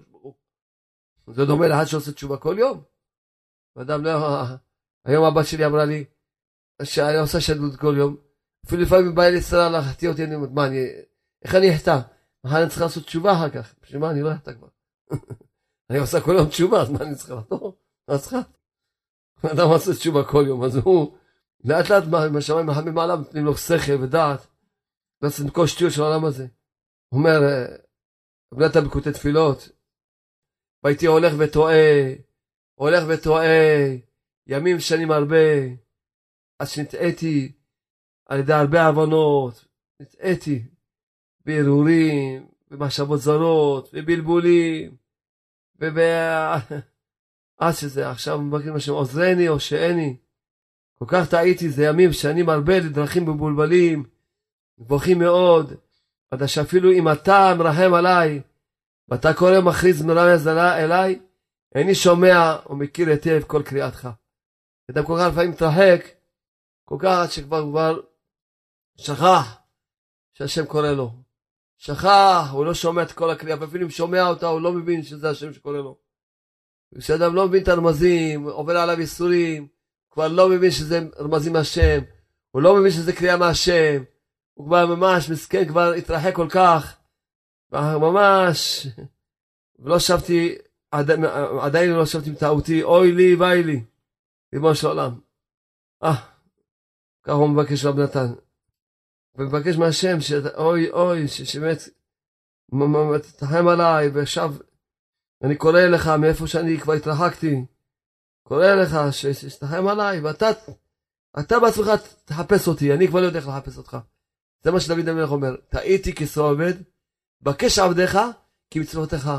[1.33, 2.83] זה דומה לאחד שעושה תשובה כל יום.
[3.81, 4.11] אדם לא...
[5.05, 6.05] היום הבת שלי אמרה לי,
[6.83, 8.17] שאני עושה שדות כל יום.
[8.65, 10.85] אפילו לפעמים בא לי סלע להחטיא אותי, אני אומר, מה, אני...
[11.43, 11.99] איך אני אחטא?
[12.43, 13.75] מחר אני צריך לעשות תשובה אחר כך.
[13.81, 14.67] בשביל מה אני לא אחטא כבר?
[15.89, 18.41] אני עושה כל יום תשובה, אז מה אני צריכה?
[19.45, 21.17] אדם עושה תשובה כל יום, אז הוא
[21.63, 24.47] לאט לאט מהשמיים מחמים מעליו, נותנים לו שכל ודעת.
[25.21, 26.47] לעשות את כל שטויות של העולם הזה.
[27.09, 27.39] הוא אומר,
[28.53, 29.69] רב נתן בקוטי תפילות,
[30.83, 32.13] והייתי הולך וטועה,
[32.75, 33.45] הולך וטועה,
[34.47, 35.35] ימים שנים הרבה,
[36.59, 37.51] עד שנטעיתי
[38.25, 39.65] על ידי הרבה הבנות,
[40.01, 40.63] נטעיתי
[41.45, 44.95] בהרהורים, במחשבות זרות, בבלבולים,
[45.79, 45.97] וב...
[47.57, 50.17] עד שזה עכשיו מבקרים השם עוזרני או שאיני.
[50.99, 54.03] כל כך טעיתי, זה ימים, שנים הרבה לדרכים מבולבלים,
[54.79, 55.73] גבוהים מאוד,
[56.31, 58.41] עד שאפילו אם אתה מרחם עליי,
[59.09, 61.19] ואתה כל יום מכריז מרמז אליי,
[61.75, 64.09] איני שומע ומכיר היטב כל קריאתך.
[64.91, 66.05] אדם כל כך לפעמים מתרחק,
[66.85, 67.99] כל כך עד שכבר כבר
[68.97, 69.57] שכח
[70.33, 71.11] שהשם קורא לו.
[71.77, 75.29] שכח, הוא לא שומע את כל הקריאה, ואפילו אם שומע אותה, הוא לא מבין שזה
[75.29, 76.06] השם שקורא לו.
[76.97, 79.67] כשאדם לא מבין את הרמזים, עובר עליו ייסורים,
[80.11, 81.99] כבר לא מבין שזה רמזים מהשם,
[82.51, 84.03] הוא לא מבין שזה קריאה מהשם,
[84.53, 86.97] הוא כבר ממש מסכן, כבר התרחק כל כך,
[87.71, 88.87] ממש,
[89.79, 90.55] ולא שבתי,
[90.91, 91.11] עד,
[91.61, 93.83] עדיין לא שבתי עם טעותי, אוי לי ואי לי,
[94.53, 95.19] ריבונו של עולם.
[96.03, 96.15] אה,
[97.23, 98.33] ככה הוא מבקש רב נתן.
[99.35, 101.89] ומבקש מהשם, שאוי אוי, שבאמת,
[103.37, 104.53] תחם עליי, ועכשיו
[105.43, 107.65] אני קורא לך מאיפה שאני כבר התרחקתי,
[108.43, 110.47] קורא לך שתחם עליי, ואתה
[111.39, 111.87] אתה בעצמך
[112.25, 113.97] תחפש אותי, אני כבר לא יודע איך לחפש אותך.
[114.63, 116.73] זה מה שדוד המלך אומר, טעיתי כשא עובד,
[117.41, 118.17] בקש עבדיך,
[118.69, 119.29] כי מצוותיך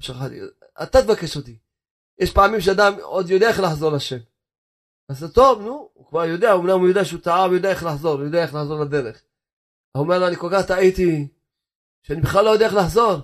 [0.00, 0.40] שכחתי.
[0.82, 1.58] אתה תבקש אותי.
[2.18, 4.18] יש פעמים שאדם עוד יודע איך לחזור לשם.
[5.08, 7.82] אז זה טוב, נו, הוא כבר יודע, אמנם הוא יודע שהוא טעה, הוא יודע איך
[7.82, 9.22] לחזור, הוא יודע איך לחזור לדרך.
[9.96, 11.28] הוא אומר לו, אני כל כך טעיתי,
[12.02, 13.20] שאני בכלל לא יודע איך לחזור.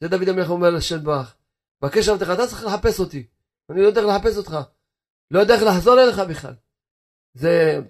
[0.00, 1.36] זה דוד המלך אומר לשם ברך.
[1.82, 3.26] בקש עבדיך, אתה צריך לחפש אותי.
[3.70, 4.56] אני לא יודע איך לחפש אותך.
[5.30, 6.54] לא יודע איך לחזור אליך בכלל.
[7.34, 7.80] זה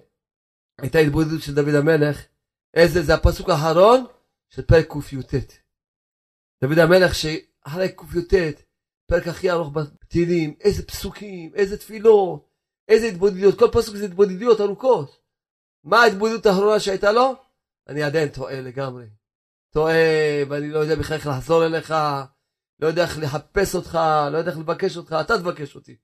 [0.81, 2.25] הייתה התבודדות של דוד המלך.
[2.73, 4.05] איזה, זה הפסוק האחרון
[4.49, 5.53] של פרק קי"ט.
[6.63, 8.33] דוד המלך שאחרי קי"ט,
[9.05, 12.49] פרק הכי ארוך בתהילים, איזה פסוקים, איזה תפילות,
[12.87, 15.19] איזה התבודדויות, כל פסוק זה התבודדויות ארוכות.
[15.83, 17.33] מה ההתבודדות האחרונה שהייתה לו?
[17.87, 19.05] אני עדיין טועה לגמרי.
[19.73, 19.95] טועה,
[20.49, 21.93] ואני לא יודע בכלל איך לחזור אליך,
[22.81, 23.99] לא יודע איך לחפש אותך,
[24.31, 25.95] לא יודע איך לבקש אותך, אתה תבקש אותי.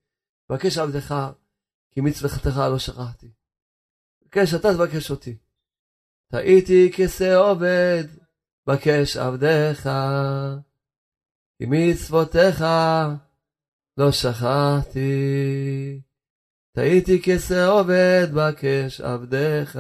[0.52, 1.16] בקש עבדך,
[1.92, 3.32] כי מצוותך לא שכחתי.
[4.26, 5.38] בקש, אתה תבקש אותי.
[6.32, 8.04] טעיתי כשה עובד,
[8.68, 9.90] בקש עבדיך,
[11.58, 12.64] כי מצוותיך
[13.98, 16.02] לא שכחתי.
[16.72, 19.80] טעיתי כסה עובד בקש עבדיך,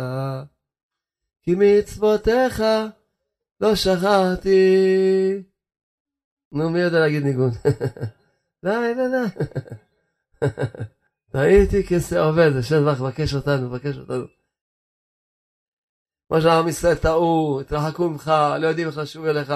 [1.43, 2.63] כי מצוותיך
[3.61, 5.43] לא שכחתי.
[6.51, 7.51] נו, מי יודע להגיד ניגון?
[8.65, 9.07] די, די,
[11.33, 11.83] די.
[11.87, 14.25] כסה עובד, השם לך, מבקש אותנו, מבקש אותנו.
[16.29, 19.53] מה שעם ישראל טעו, התרחקו ממך, לא יודעים איך לשוב אליך.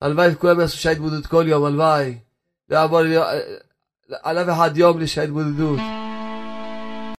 [0.00, 2.18] הלוואי וכולם יעשו שעה התבודדות כל יום, הלוואי.
[2.68, 3.00] לא יעבור
[4.22, 5.80] עליו אחד יום לשעה התבודדות.